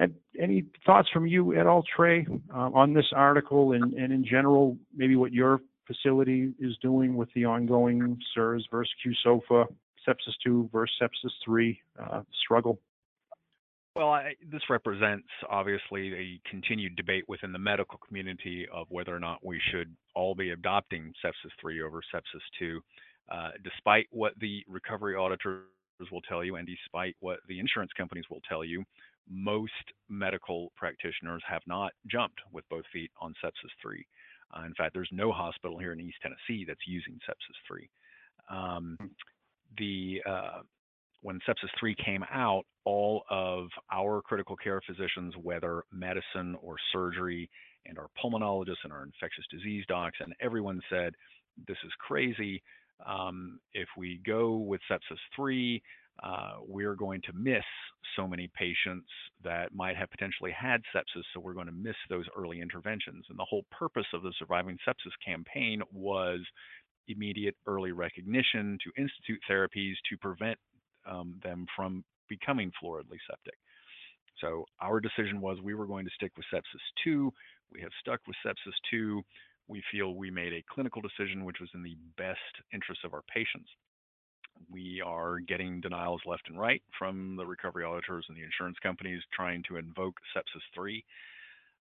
any 0.40 0.64
thoughts 0.84 1.08
from 1.12 1.26
you 1.26 1.58
at 1.58 1.66
all, 1.66 1.84
Trey, 1.96 2.26
uh, 2.52 2.70
on 2.74 2.92
this 2.92 3.06
article 3.14 3.72
and, 3.72 3.94
in 3.94 4.24
general, 4.24 4.76
maybe 4.94 5.14
what 5.14 5.32
your 5.32 5.60
facility 5.86 6.52
is 6.58 6.76
doing 6.82 7.16
with 7.16 7.28
the 7.34 7.44
ongoing 7.44 8.18
SIRS 8.34 8.66
versus 8.70 8.92
QSOFA, 9.04 9.66
sepsis 10.06 10.34
2 10.44 10.68
versus 10.72 10.96
sepsis 11.00 11.30
3 11.44 11.80
uh, 12.02 12.22
struggle? 12.44 12.80
Well, 13.94 14.20
this 14.52 14.60
represents 14.68 15.28
obviously 15.48 16.12
a 16.12 16.40
continued 16.50 16.96
debate 16.96 17.24
within 17.28 17.52
the 17.52 17.58
medical 17.58 17.98
community 18.06 18.66
of 18.70 18.86
whether 18.90 19.14
or 19.14 19.20
not 19.20 19.42
we 19.42 19.58
should 19.70 19.94
all 20.14 20.34
be 20.34 20.50
adopting 20.50 21.14
sepsis 21.24 21.50
3 21.60 21.80
over 21.82 22.02
sepsis 22.14 22.42
2. 22.58 22.80
Uh, 23.32 23.50
despite 23.64 24.06
what 24.10 24.34
the 24.38 24.62
recovery 24.68 25.16
auditors 25.16 25.62
will 26.12 26.20
tell 26.28 26.44
you 26.44 26.56
and 26.56 26.68
despite 26.68 27.16
what 27.20 27.38
the 27.48 27.58
insurance 27.58 27.90
companies 27.96 28.24
will 28.30 28.42
tell 28.46 28.64
you, 28.64 28.84
most 29.28 29.72
medical 30.08 30.72
practitioners 30.76 31.42
have 31.48 31.62
not 31.66 31.92
jumped 32.10 32.40
with 32.52 32.68
both 32.68 32.84
feet 32.92 33.10
on 33.20 33.34
sepsis 33.44 33.70
3. 33.82 34.06
Uh, 34.56 34.64
in 34.64 34.74
fact, 34.74 34.94
there's 34.94 35.08
no 35.12 35.32
hospital 35.32 35.78
here 35.78 35.92
in 35.92 36.00
East 36.00 36.18
Tennessee 36.22 36.64
that's 36.66 36.86
using 36.86 37.14
sepsis 37.28 37.66
3. 37.66 37.88
Um, 38.48 38.96
hmm. 39.00 39.06
the 39.78 40.22
uh, 40.28 40.60
when 41.22 41.40
sepsis 41.48 41.70
3 41.80 41.94
came 42.04 42.24
out, 42.32 42.64
all 42.84 43.24
of 43.30 43.66
our 43.92 44.22
critical 44.22 44.56
care 44.56 44.80
physicians, 44.86 45.34
whether 45.42 45.82
medicine 45.90 46.56
or 46.62 46.76
surgery, 46.92 47.50
and 47.84 47.98
our 47.98 48.08
pulmonologists 48.22 48.84
and 48.84 48.92
our 48.92 49.02
infectious 49.02 49.44
disease 49.50 49.84
docs, 49.88 50.18
and 50.20 50.34
everyone 50.40 50.80
said, 50.90 51.14
This 51.66 51.78
is 51.84 51.92
crazy. 51.98 52.62
Um, 53.04 53.58
if 53.74 53.88
we 53.96 54.20
go 54.24 54.56
with 54.56 54.80
sepsis 54.90 55.18
3, 55.34 55.82
uh, 56.22 56.54
we're 56.66 56.94
going 56.94 57.20
to 57.22 57.32
miss 57.34 57.64
so 58.16 58.26
many 58.26 58.48
patients 58.54 59.08
that 59.44 59.74
might 59.74 59.96
have 59.96 60.10
potentially 60.10 60.50
had 60.50 60.80
sepsis, 60.94 61.22
so 61.32 61.40
we're 61.40 61.52
going 61.52 61.66
to 61.66 61.72
miss 61.72 61.96
those 62.08 62.24
early 62.36 62.60
interventions. 62.60 63.24
And 63.28 63.38
the 63.38 63.44
whole 63.44 63.64
purpose 63.70 64.06
of 64.14 64.22
the 64.22 64.32
Surviving 64.38 64.78
Sepsis 64.86 65.12
campaign 65.24 65.82
was 65.92 66.40
immediate 67.08 67.54
early 67.66 67.92
recognition 67.92 68.78
to 68.82 69.00
institute 69.00 69.40
therapies 69.48 69.94
to 70.10 70.16
prevent 70.20 70.58
um, 71.08 71.38
them 71.42 71.66
from 71.76 72.02
becoming 72.28 72.72
floridly 72.82 73.18
septic. 73.28 73.54
So 74.40 74.64
our 74.80 75.00
decision 75.00 75.40
was 75.40 75.58
we 75.62 75.74
were 75.74 75.86
going 75.86 76.04
to 76.04 76.10
stick 76.14 76.32
with 76.36 76.46
sepsis 76.52 76.82
2. 77.04 77.32
We 77.72 77.80
have 77.80 77.90
stuck 78.00 78.20
with 78.26 78.36
sepsis 78.44 78.74
2. 78.90 79.22
We 79.68 79.82
feel 79.90 80.14
we 80.14 80.30
made 80.30 80.52
a 80.52 80.64
clinical 80.70 81.02
decision 81.02 81.44
which 81.44 81.60
was 81.60 81.70
in 81.74 81.82
the 81.82 81.96
best 82.16 82.38
interest 82.72 83.00
of 83.04 83.14
our 83.14 83.22
patients. 83.32 83.68
We 84.70 85.02
are 85.04 85.38
getting 85.40 85.80
denials 85.80 86.22
left 86.26 86.48
and 86.48 86.58
right 86.58 86.82
from 86.98 87.36
the 87.36 87.46
recovery 87.46 87.84
auditors 87.84 88.26
and 88.28 88.36
the 88.36 88.42
insurance 88.42 88.76
companies 88.82 89.22
trying 89.32 89.62
to 89.68 89.76
invoke 89.76 90.16
sepsis 90.34 90.62
3. 90.74 91.04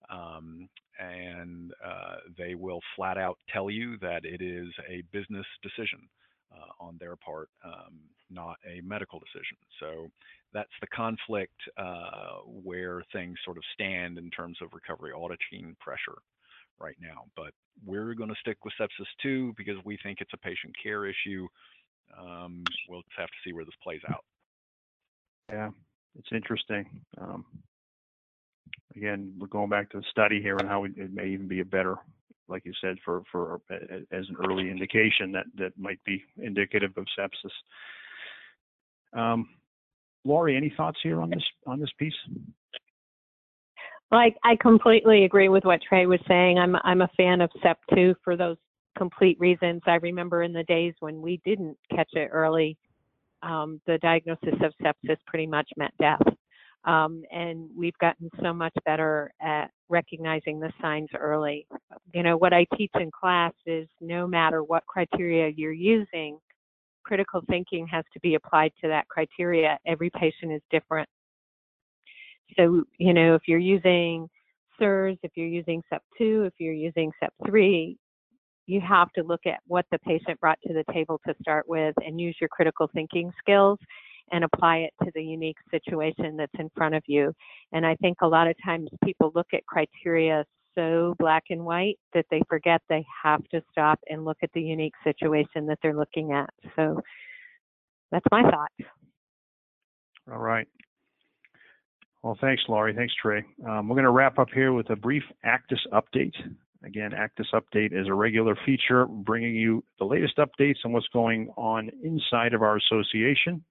Um, 0.09 0.69
and 0.99 1.73
uh, 1.83 2.17
they 2.37 2.55
will 2.55 2.79
flat 2.95 3.17
out 3.17 3.37
tell 3.51 3.69
you 3.69 3.97
that 3.99 4.23
it 4.23 4.41
is 4.41 4.67
a 4.87 5.01
business 5.11 5.45
decision 5.61 6.07
uh, 6.51 6.83
on 6.83 6.97
their 6.99 7.15
part, 7.15 7.49
um, 7.63 7.99
not 8.29 8.57
a 8.65 8.81
medical 8.81 9.19
decision. 9.19 9.57
So 9.79 10.09
that's 10.53 10.69
the 10.79 10.87
conflict 10.87 11.59
uh, 11.77 12.39
where 12.45 13.03
things 13.11 13.37
sort 13.43 13.57
of 13.57 13.63
stand 13.73 14.17
in 14.17 14.29
terms 14.29 14.57
of 14.61 14.69
recovery 14.73 15.11
auditing 15.11 15.75
pressure 15.79 16.17
right 16.79 16.95
now. 17.01 17.25
But 17.35 17.51
we're 17.85 18.13
going 18.13 18.29
to 18.29 18.35
stick 18.39 18.63
with 18.63 18.73
sepsis 18.79 19.07
2 19.21 19.53
because 19.57 19.77
we 19.83 19.97
think 20.01 20.19
it's 20.21 20.33
a 20.33 20.37
patient 20.37 20.73
care 20.81 21.05
issue. 21.05 21.47
Um, 22.17 22.63
we'll 22.89 23.01
just 23.01 23.17
have 23.17 23.27
to 23.27 23.33
see 23.43 23.53
where 23.53 23.65
this 23.65 23.75
plays 23.83 24.01
out. 24.09 24.23
Yeah, 25.49 25.69
it's 26.17 26.29
interesting. 26.33 26.85
Um, 27.19 27.45
again, 28.95 29.33
we're 29.37 29.47
going 29.47 29.69
back 29.69 29.89
to 29.91 29.97
the 29.97 30.05
study 30.09 30.41
here 30.41 30.57
and 30.57 30.67
how 30.67 30.85
it 30.85 31.13
may 31.13 31.27
even 31.27 31.47
be 31.47 31.59
a 31.59 31.65
better, 31.65 31.97
like 32.47 32.65
you 32.65 32.73
said, 32.81 32.97
for 33.03 33.21
for 33.31 33.61
as 34.11 34.25
an 34.29 34.35
early 34.47 34.69
indication 34.69 35.31
that 35.33 35.45
that 35.57 35.77
might 35.77 36.03
be 36.05 36.23
indicative 36.37 36.91
of 36.97 37.05
sepsis. 37.17 37.51
Um, 39.19 39.47
Laurie, 40.23 40.57
any 40.57 40.73
thoughts 40.75 40.97
here 41.03 41.21
on 41.21 41.29
this 41.29 41.43
on 41.67 41.79
this 41.79 41.91
piece? 41.99 42.13
Well, 44.11 44.19
I, 44.19 44.33
I 44.43 44.55
completely 44.61 45.25
agree 45.25 45.49
with 45.49 45.65
what 45.65 45.81
Trey 45.81 46.05
was 46.05 46.19
saying. 46.27 46.57
I'm 46.57 46.75
I'm 46.77 47.01
a 47.01 47.09
fan 47.17 47.41
of 47.41 47.49
SEP2 47.63 48.15
for 48.23 48.35
those 48.35 48.57
complete 48.97 49.39
reasons. 49.39 49.81
I 49.85 49.95
remember 49.95 50.43
in 50.43 50.53
the 50.53 50.63
days 50.63 50.93
when 50.99 51.21
we 51.21 51.41
didn't 51.45 51.77
catch 51.93 52.09
it 52.13 52.29
early, 52.31 52.77
um, 53.43 53.79
the 53.85 53.97
diagnosis 53.99 54.55
of 54.61 54.73
sepsis 54.81 55.17
pretty 55.27 55.47
much 55.47 55.69
meant 55.77 55.93
death. 55.99 56.21
Um, 56.85 57.23
and 57.31 57.67
we've 57.75 57.97
gotten 57.97 58.29
so 58.43 58.53
much 58.53 58.73
better 58.85 59.33
at 59.41 59.71
recognizing 59.89 60.59
the 60.59 60.71
signs 60.81 61.09
early. 61.17 61.65
You 62.13 62.21
know, 62.21 62.37
what 62.37 62.53
I 62.53 62.65
teach 62.77 62.91
in 62.99 63.09
class 63.11 63.53
is 63.65 63.87
no 64.01 64.27
matter 64.27 64.63
what 64.63 64.85
criteria 64.85 65.49
you're 65.55 65.71
using, 65.71 66.37
critical 67.03 67.41
thinking 67.49 67.87
has 67.87 68.05
to 68.13 68.19
be 68.19 68.35
applied 68.35 68.71
to 68.81 68.87
that 68.87 69.07
criteria. 69.07 69.79
Every 69.85 70.11
patient 70.11 70.51
is 70.51 70.61
different. 70.69 71.09
So, 72.55 72.83
you 72.99 73.13
know, 73.13 73.33
if 73.33 73.43
you're 73.47 73.57
using 73.57 74.29
SIRS, 74.79 75.17
if 75.23 75.31
you're 75.35 75.47
using 75.47 75.81
SEP2, 75.91 76.47
if 76.47 76.53
you're 76.59 76.73
using 76.73 77.11
SEP3, 77.21 77.97
you 78.67 78.81
have 78.81 79.11
to 79.13 79.23
look 79.23 79.41
at 79.45 79.59
what 79.67 79.85
the 79.91 79.99
patient 79.99 80.39
brought 80.39 80.59
to 80.65 80.73
the 80.73 80.83
table 80.91 81.19
to 81.27 81.35
start 81.41 81.67
with 81.67 81.95
and 82.05 82.19
use 82.19 82.35
your 82.39 82.49
critical 82.49 82.89
thinking 82.93 83.31
skills 83.39 83.79
and 84.31 84.43
apply 84.43 84.77
it 84.77 84.93
to 85.03 85.11
the 85.13 85.23
unique 85.23 85.57
situation 85.69 86.35
that's 86.35 86.51
in 86.57 86.69
front 86.75 86.95
of 86.95 87.03
you. 87.07 87.33
And 87.73 87.85
I 87.85 87.95
think 87.95 88.17
a 88.21 88.27
lot 88.27 88.47
of 88.47 88.55
times 88.63 88.89
people 89.03 89.31
look 89.35 89.47
at 89.53 89.65
criteria 89.67 90.45
so 90.75 91.15
black 91.19 91.43
and 91.49 91.63
white 91.63 91.97
that 92.13 92.25
they 92.29 92.41
forget 92.49 92.81
they 92.89 93.05
have 93.23 93.43
to 93.49 93.61
stop 93.71 93.99
and 94.09 94.25
look 94.25 94.37
at 94.43 94.49
the 94.53 94.61
unique 94.61 94.93
situation 95.03 95.65
that 95.67 95.79
they're 95.81 95.95
looking 95.95 96.33
at. 96.33 96.49
So 96.75 96.99
that's 98.11 98.25
my 98.31 98.43
thought. 98.43 98.71
All 100.31 100.39
right. 100.39 100.67
Well, 102.23 102.37
thanks, 102.41 102.63
Laurie. 102.67 102.95
Thanks, 102.95 103.13
Trey. 103.21 103.43
Um, 103.67 103.87
we're 103.87 103.95
going 103.95 104.05
to 104.05 104.11
wrap 104.11 104.39
up 104.39 104.49
here 104.53 104.73
with 104.73 104.89
a 104.89 104.95
brief 104.95 105.23
ACDIS 105.45 105.79
update. 105.93 106.33
Again, 106.85 107.11
ACDIS 107.13 107.47
Update 107.53 107.99
is 107.99 108.07
a 108.07 108.13
regular 108.13 108.55
feature 108.63 109.07
bringing 109.07 109.55
you 109.55 109.83
the 109.97 110.05
latest 110.05 110.37
updates 110.37 110.85
on 110.85 110.91
what's 110.91 111.07
going 111.07 111.49
on 111.57 111.89
inside 112.03 112.53
of 112.53 112.61
our 112.61 112.77
association. 112.77 113.63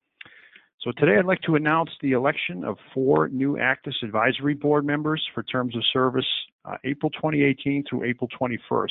So 0.81 0.91
today 0.99 1.17
I'd 1.17 1.25
like 1.25 1.41
to 1.43 1.55
announce 1.55 1.91
the 2.03 2.13
election 2.13 2.65
of 2.65 2.77
four 2.93 3.29
new 3.29 3.57
ACDIS 3.57 4.03
Advisory 4.03 4.55
Board 4.55 4.85
members 4.85 5.25
for 5.33 5.45
terms 5.45 5.77
of 5.77 5.83
service 5.93 6.27
uh, 6.65 6.77
April 6.83 7.09
2018 7.11 7.85
through 7.89 8.03
April 8.03 8.29
21st. 8.41 8.89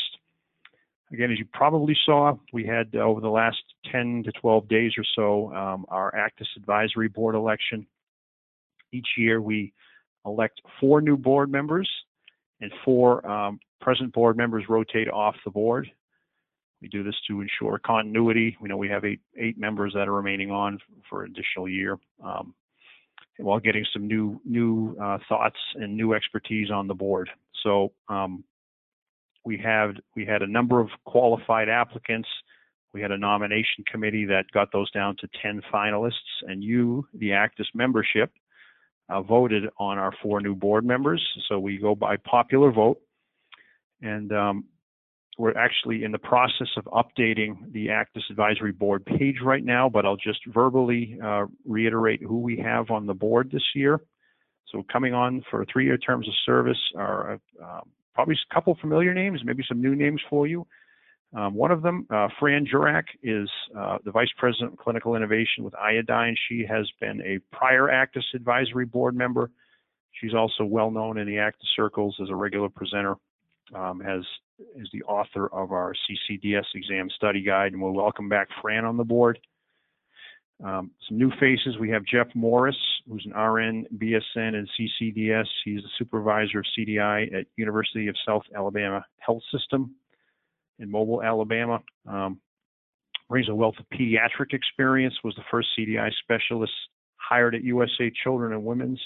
Again, 1.11 1.31
as 1.31 1.37
you 1.37 1.45
probably 1.53 1.95
saw, 2.05 2.33
we 2.53 2.65
had 2.65 2.91
uh, 2.95 2.99
over 2.99 3.19
the 3.19 3.29
last 3.29 3.61
10 3.91 4.23
to 4.23 4.31
12 4.31 4.67
days 4.69 4.93
or 4.97 5.03
so 5.15 5.53
um, 5.53 5.85
our 5.89 6.13
ACDIS 6.13 6.47
Advisory 6.55 7.09
Board 7.09 7.35
election. 7.35 7.85
Each 8.93 9.07
year 9.17 9.41
we 9.41 9.73
elect 10.25 10.61
four 10.79 11.01
new 11.01 11.17
board 11.17 11.51
members 11.51 11.89
and 12.61 12.71
four 12.85 13.29
um, 13.29 13.59
present 13.83 14.13
board 14.13 14.37
members 14.37 14.63
rotate 14.69 15.09
off 15.09 15.35
the 15.43 15.51
board. 15.51 15.91
We 16.81 16.87
do 16.87 17.03
this 17.03 17.15
to 17.27 17.41
ensure 17.41 17.79
continuity. 17.79 18.57
We 18.59 18.69
know 18.69 18.77
we 18.77 18.89
have 18.89 19.05
eight, 19.05 19.21
eight 19.37 19.57
members 19.57 19.93
that 19.93 20.07
are 20.07 20.13
remaining 20.13 20.51
on 20.51 20.79
for 21.09 21.23
an 21.23 21.31
additional 21.31 21.67
year, 21.69 21.97
um, 22.23 22.53
while 23.37 23.59
getting 23.59 23.85
some 23.93 24.07
new 24.07 24.39
new 24.45 24.95
uh, 25.01 25.17
thoughts 25.29 25.57
and 25.75 25.95
new 25.95 26.13
expertise 26.13 26.71
on 26.71 26.87
the 26.87 26.93
board. 26.93 27.29
So 27.63 27.93
um, 28.09 28.43
we 29.45 29.57
have 29.59 29.95
we 30.15 30.25
had 30.25 30.41
a 30.41 30.47
number 30.47 30.79
of 30.79 30.89
qualified 31.05 31.69
applicants. 31.69 32.27
We 32.93 33.01
had 33.01 33.11
a 33.11 33.17
nomination 33.17 33.83
committee 33.91 34.25
that 34.25 34.51
got 34.53 34.71
those 34.71 34.91
down 34.91 35.15
to 35.21 35.27
10 35.41 35.61
finalists, 35.73 36.11
and 36.43 36.63
you, 36.63 37.07
the 37.13 37.29
ACDIS 37.31 37.65
membership, 37.73 38.31
uh, 39.09 39.21
voted 39.21 39.63
on 39.79 39.97
our 39.97 40.13
four 40.21 40.41
new 40.41 40.53
board 40.53 40.85
members. 40.85 41.25
So 41.49 41.59
we 41.59 41.77
go 41.77 41.95
by 41.95 42.17
popular 42.17 42.71
vote. 42.71 42.99
And 44.03 44.31
um, 44.33 44.65
we're 45.37 45.57
actually 45.57 46.03
in 46.03 46.11
the 46.11 46.19
process 46.19 46.67
of 46.77 46.83
updating 46.85 47.71
the 47.71 47.87
ACDIS 47.87 48.29
Advisory 48.29 48.73
Board 48.73 49.05
page 49.05 49.37
right 49.43 49.63
now, 49.63 49.89
but 49.89 50.05
I'll 50.05 50.17
just 50.17 50.45
verbally 50.47 51.17
uh, 51.23 51.45
reiterate 51.65 52.21
who 52.21 52.39
we 52.39 52.57
have 52.57 52.91
on 52.91 53.07
the 53.07 53.13
board 53.13 53.49
this 53.51 53.63
year. 53.73 54.01
So 54.67 54.83
coming 54.91 55.13
on 55.13 55.41
for 55.49 55.65
three-year 55.71 55.97
terms 55.97 56.27
of 56.27 56.33
service 56.45 56.77
are 56.97 57.39
uh, 57.63 57.81
probably 58.13 58.35
a 58.35 58.53
couple 58.53 58.77
familiar 58.79 59.13
names, 59.13 59.41
maybe 59.43 59.63
some 59.67 59.81
new 59.81 59.95
names 59.95 60.21
for 60.29 60.47
you. 60.47 60.67
Um, 61.35 61.55
one 61.55 61.71
of 61.71 61.81
them, 61.81 62.05
uh, 62.11 62.27
Fran 62.39 62.65
Jurcak, 62.65 63.05
is 63.23 63.49
uh, 63.77 63.97
the 64.03 64.11
Vice 64.11 64.29
President 64.37 64.73
of 64.73 64.79
Clinical 64.79 65.15
Innovation 65.15 65.63
with 65.63 65.73
Iodine. 65.75 66.35
She 66.47 66.63
has 66.69 66.87
been 66.99 67.21
a 67.21 67.39
prior 67.55 67.87
ACDIS 67.87 68.35
Advisory 68.35 68.85
Board 68.85 69.15
member. 69.15 69.49
She's 70.11 70.35
also 70.35 70.63
well 70.63 70.91
known 70.91 71.17
in 71.17 71.25
the 71.25 71.37
ACDIS 71.37 71.75
circles 71.75 72.17
as 72.21 72.29
a 72.29 72.35
regular 72.35 72.69
presenter 72.69 73.15
um, 73.75 73.99
has 73.99 74.23
is 74.75 74.87
the 74.93 75.03
author 75.03 75.47
of 75.47 75.71
our 75.71 75.93
CCDS 75.93 76.65
exam 76.75 77.09
study 77.15 77.41
guide, 77.41 77.73
and 77.73 77.81
we'll 77.81 77.93
welcome 77.93 78.29
back 78.29 78.47
Fran 78.61 78.85
on 78.85 78.97
the 78.97 79.03
board. 79.03 79.39
Um, 80.63 80.91
some 81.07 81.17
new 81.17 81.31
faces. 81.39 81.77
We 81.79 81.89
have 81.89 82.05
Jeff 82.05 82.27
Morris, 82.35 82.77
who's 83.09 83.25
an 83.25 83.37
RN, 83.37 83.85
BSN, 83.97 84.55
and 84.55 84.69
CCDS. 84.79 85.47
He's 85.65 85.81
the 85.81 85.89
supervisor 85.97 86.59
of 86.59 86.65
CDI 86.77 87.33
at 87.33 87.47
University 87.57 88.07
of 88.07 88.15
South 88.25 88.43
Alabama 88.55 89.03
Health 89.17 89.41
System 89.51 89.95
in 90.79 90.89
Mobile, 90.89 91.21
Alabama. 91.21 91.81
Um, 92.07 92.39
brings 93.29 93.49
a 93.49 93.55
wealth 93.55 93.75
of 93.79 93.85
pediatric 93.89 94.53
experience. 94.53 95.15
Was 95.23 95.35
the 95.35 95.43
first 95.49 95.69
CDI 95.77 96.11
specialist 96.21 96.73
hired 97.17 97.55
at 97.55 97.63
USA 97.63 98.11
Children 98.23 98.53
and 98.53 98.63
Women's. 98.63 99.01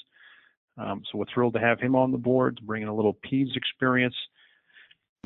Um, 0.77 1.01
so 1.11 1.17
we're 1.17 1.25
thrilled 1.33 1.53
to 1.53 1.59
have 1.59 1.79
him 1.79 1.95
on 1.95 2.11
the 2.11 2.17
board 2.17 2.57
to 2.57 2.63
bring 2.63 2.83
in 2.83 2.87
a 2.87 2.95
little 2.95 3.17
PEDS 3.25 3.55
experience. 3.55 4.15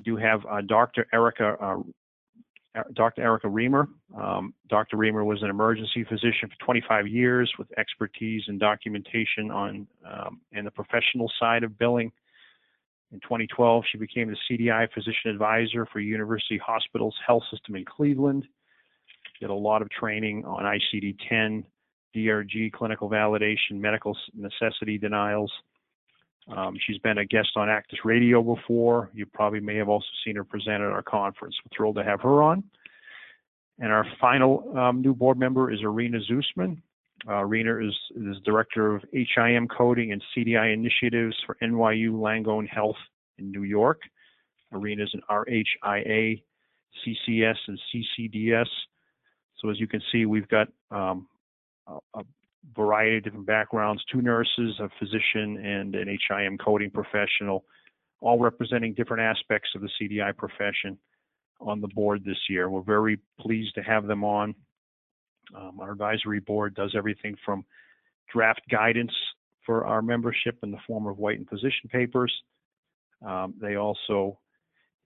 Do 0.04 0.18
have 0.18 0.46
uh, 0.50 0.62
Dr. 0.62 1.08
Erica 1.14 1.58
uh, 1.62 2.84
Dr. 2.94 3.22
Erica 3.22 3.48
Remer. 3.48 3.88
Um, 4.18 4.54
Dr. 4.70 4.96
Remer 4.96 5.26
was 5.26 5.44
an 5.44 5.50
emergency 5.50 6.06
physician 6.06 6.48
for 6.48 6.66
25 6.66 7.08
years 7.08 7.52
with 7.60 7.68
expertise 7.78 8.44
in 8.48 8.58
documentation 8.58 9.52
on 9.52 9.88
um, 10.10 10.42
and 10.54 10.66
the 10.66 10.72
professional 10.72 11.30
side 11.40 11.64
of 11.64 11.78
billing. 11.78 12.12
In 13.12 13.20
2012, 13.20 13.84
she 13.92 13.98
became 13.98 14.30
the 14.30 14.38
CDI 14.50 14.88
physician 14.94 15.32
advisor 15.32 15.86
for 15.92 16.00
University 16.00 16.58
Hospitals 16.58 17.16
Health 17.26 17.44
System 17.52 17.76
in 17.76 17.84
Cleveland. 17.84 18.48
Did 19.42 19.50
a 19.50 19.54
lot 19.54 19.82
of 19.82 19.90
training 19.90 20.46
on 20.46 20.64
ICD-10, 20.64 21.66
DRG, 22.16 22.72
clinical 22.72 23.10
validation, 23.10 23.74
medical 23.74 24.16
necessity 24.34 24.98
denials. 24.98 25.52
Um, 26.47 26.77
she's 26.86 26.97
been 26.97 27.19
a 27.19 27.25
guest 27.25 27.49
on 27.56 27.67
ACDIS 27.67 28.04
Radio 28.04 28.41
before. 28.41 29.10
You 29.13 29.25
probably 29.25 29.60
may 29.60 29.75
have 29.75 29.89
also 29.89 30.08
seen 30.25 30.36
her 30.36 30.43
present 30.43 30.75
at 30.75 30.82
our 30.82 31.04
conference. 31.04 31.56
We're 31.63 31.75
thrilled 31.75 31.95
to 31.95 32.04
have 32.04 32.21
her 32.21 32.41
on. 32.41 32.63
And 33.80 33.91
our 33.91 34.06
final 34.19 34.77
um, 34.77 35.01
new 35.01 35.13
board 35.13 35.39
member 35.39 35.71
is 35.71 35.80
Irina 35.82 36.19
Zusman. 36.30 36.82
Uh, 37.30 37.47
is, 37.47 37.95
is 38.15 38.38
Director 38.43 38.95
of 38.95 39.04
HIM 39.13 39.67
Coding 39.67 40.12
and 40.12 40.23
CDI 40.36 40.73
Initiatives 40.73 41.36
for 41.45 41.56
NYU 41.62 42.13
Langone 42.13 42.67
Health 42.67 42.95
in 43.38 43.51
New 43.51 43.62
York. 43.62 44.01
Irina 44.73 45.04
is 45.04 45.13
an 45.13 45.21
RHIA, 45.30 46.41
CCS, 47.06 47.58
and 47.67 47.80
CCDS. 47.93 48.65
So 49.60 49.69
as 49.69 49.80
you 49.80 49.88
can 49.88 50.01
see, 50.12 50.25
we've 50.25 50.47
got 50.47 50.67
um, 50.89 51.27
a, 51.88 51.97
a 52.15 52.23
variety 52.76 53.17
of 53.17 53.24
different 53.24 53.45
backgrounds, 53.45 54.04
two 54.12 54.21
nurses, 54.21 54.80
a 54.80 54.89
physician, 55.00 55.58
and 55.58 55.95
an 55.95 56.08
HIM 56.30 56.58
coding 56.58 56.91
professional, 56.91 57.65
all 58.19 58.39
representing 58.39 58.93
different 58.93 59.24
aspects 59.24 59.69
of 59.76 59.82
the 59.82 59.89
CDI 60.00 60.36
profession 60.36 60.97
on 61.60 61.82
the 61.82 61.88
board 61.89 62.24
this 62.24 62.38
year. 62.50 62.69
We're 62.69 62.82
very 62.82 63.19
pleased 63.39 63.76
to 63.76 63.82
have 63.82 64.08
them 64.08 64.24
on. 64.24 64.56
Um, 65.56 65.80
our 65.80 65.91
advisory 65.91 66.39
board 66.39 66.76
does 66.76 66.93
everything 66.95 67.36
from 67.43 67.65
draft 68.32 68.62
guidance 68.69 69.12
for 69.65 69.86
our 69.86 70.02
membership 70.02 70.58
in 70.63 70.71
the 70.71 70.78
form 70.88 71.08
of 71.08 71.17
white 71.17 71.38
and 71.38 71.47
position 71.47 71.89
papers. 71.91 72.34
Um, 73.26 73.54
they 73.62 73.76
also 73.76 74.39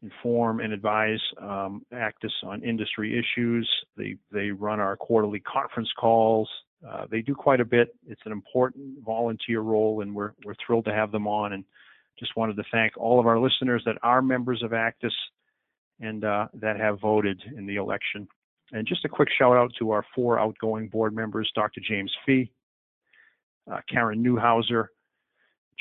inform 0.01 0.59
and 0.59 0.71
advise 0.71 1.19
um, 1.41 1.85
ACDIS 1.91 2.31
on 2.43 2.63
industry 2.63 3.17
issues. 3.17 3.69
They 3.97 4.15
they 4.31 4.51
run 4.51 4.79
our 4.79 4.95
quarterly 4.95 5.39
conference 5.39 5.89
calls. 5.99 6.49
Uh, 6.87 7.05
they 7.09 7.21
do 7.21 7.33
quite 7.33 7.59
a 7.59 7.65
bit. 7.65 7.95
It's 8.07 8.21
an 8.25 8.31
important 8.31 9.03
volunteer 9.03 9.61
role, 9.61 10.01
and 10.01 10.13
we're 10.13 10.33
we're 10.43 10.55
thrilled 10.65 10.85
to 10.85 10.93
have 10.93 11.11
them 11.11 11.27
on. 11.27 11.53
And 11.53 11.63
just 12.19 12.35
wanted 12.35 12.55
to 12.57 12.63
thank 12.71 12.97
all 12.97 13.19
of 13.19 13.27
our 13.27 13.39
listeners 13.39 13.83
that 13.85 13.97
are 14.03 14.21
members 14.21 14.61
of 14.63 14.71
ACDIS 14.71 15.11
and 15.99 16.23
uh, 16.23 16.47
that 16.53 16.79
have 16.79 16.99
voted 16.99 17.41
in 17.57 17.65
the 17.65 17.75
election. 17.75 18.27
And 18.71 18.87
just 18.87 19.05
a 19.05 19.09
quick 19.09 19.29
shout 19.37 19.55
out 19.55 19.71
to 19.79 19.91
our 19.91 20.05
four 20.13 20.39
outgoing 20.39 20.89
board 20.89 21.15
members, 21.15 21.51
Dr. 21.55 21.81
James 21.87 22.11
Fee, 22.25 22.51
uh, 23.71 23.81
Karen 23.89 24.23
Newhauser, 24.23 24.87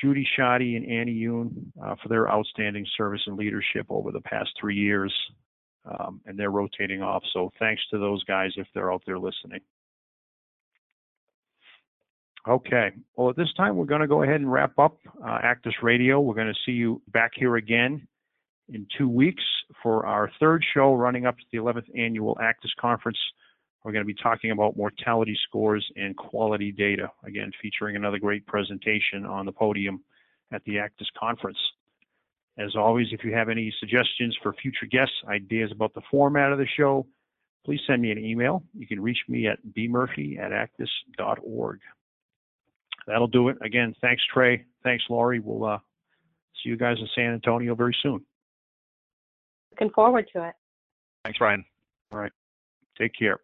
Judy 0.00 0.26
Shoddy, 0.36 0.76
and 0.76 0.86
Annie 0.86 1.14
Yoon 1.14 1.50
uh, 1.82 1.94
for 2.02 2.08
their 2.08 2.30
outstanding 2.30 2.86
service 2.96 3.22
and 3.26 3.36
leadership 3.36 3.86
over 3.88 4.10
the 4.12 4.20
past 4.20 4.50
three 4.60 4.76
years. 4.76 5.14
Um, 5.86 6.20
and 6.24 6.38
they're 6.38 6.50
rotating 6.50 7.02
off. 7.02 7.22
So 7.32 7.50
thanks 7.58 7.82
to 7.90 7.98
those 7.98 8.24
guys 8.24 8.52
if 8.56 8.66
they're 8.74 8.92
out 8.92 9.02
there 9.06 9.18
listening. 9.18 9.60
Okay. 12.46 12.90
Well, 13.16 13.30
at 13.30 13.36
this 13.36 13.52
time, 13.56 13.76
we're 13.76 13.86
going 13.86 14.02
to 14.02 14.06
go 14.06 14.22
ahead 14.22 14.36
and 14.36 14.52
wrap 14.52 14.78
up 14.78 14.98
uh, 15.22 15.38
ACDIS 15.42 15.82
Radio. 15.82 16.20
We're 16.20 16.34
going 16.34 16.52
to 16.52 16.60
see 16.66 16.72
you 16.72 17.00
back 17.08 17.32
here 17.34 17.56
again 17.56 18.06
in 18.68 18.86
two 18.98 19.08
weeks 19.08 19.42
for 19.82 20.04
our 20.04 20.30
third 20.38 20.64
show 20.74 20.94
running 20.94 21.24
up 21.24 21.38
to 21.38 21.44
the 21.52 21.58
11th 21.58 21.86
annual 21.98 22.36
ACDIS 22.36 22.74
Conference. 22.78 23.18
We're 23.82 23.92
going 23.92 24.04
to 24.04 24.12
be 24.12 24.20
talking 24.22 24.50
about 24.50 24.76
mortality 24.76 25.36
scores 25.46 25.86
and 25.96 26.16
quality 26.16 26.70
data, 26.70 27.10
again, 27.26 27.50
featuring 27.62 27.96
another 27.96 28.18
great 28.18 28.46
presentation 28.46 29.24
on 29.26 29.46
the 29.46 29.52
podium 29.52 30.02
at 30.52 30.62
the 30.64 30.76
ACDIS 30.76 31.08
Conference. 31.18 31.58
As 32.58 32.76
always, 32.76 33.08
if 33.12 33.24
you 33.24 33.34
have 33.34 33.48
any 33.48 33.74
suggestions 33.80 34.36
for 34.42 34.54
future 34.54 34.86
guests, 34.86 35.14
ideas 35.28 35.72
about 35.72 35.92
the 35.94 36.02
format 36.10 36.52
of 36.52 36.58
the 36.58 36.66
show, 36.76 37.06
please 37.64 37.80
send 37.86 38.00
me 38.02 38.10
an 38.10 38.18
email. 38.18 38.62
You 38.74 38.86
can 38.86 39.00
reach 39.00 39.18
me 39.28 39.48
at 39.48 39.58
bmurphy 39.76 40.38
at 40.38 40.52
acdis.org. 40.52 41.80
That'll 43.06 43.26
do 43.26 43.48
it. 43.48 43.56
Again, 43.62 43.94
thanks, 44.00 44.22
Trey. 44.32 44.64
Thanks, 44.82 45.04
Laurie. 45.08 45.40
We'll 45.40 45.64
uh, 45.64 45.78
see 46.62 46.70
you 46.70 46.76
guys 46.76 46.96
in 47.00 47.08
San 47.14 47.32
Antonio 47.32 47.74
very 47.74 47.96
soon. 48.02 48.24
Looking 49.72 49.92
forward 49.92 50.26
to 50.34 50.48
it. 50.48 50.54
Thanks, 51.24 51.40
Ryan. 51.40 51.64
All 52.12 52.18
right. 52.18 52.32
Take 52.98 53.12
care. 53.18 53.40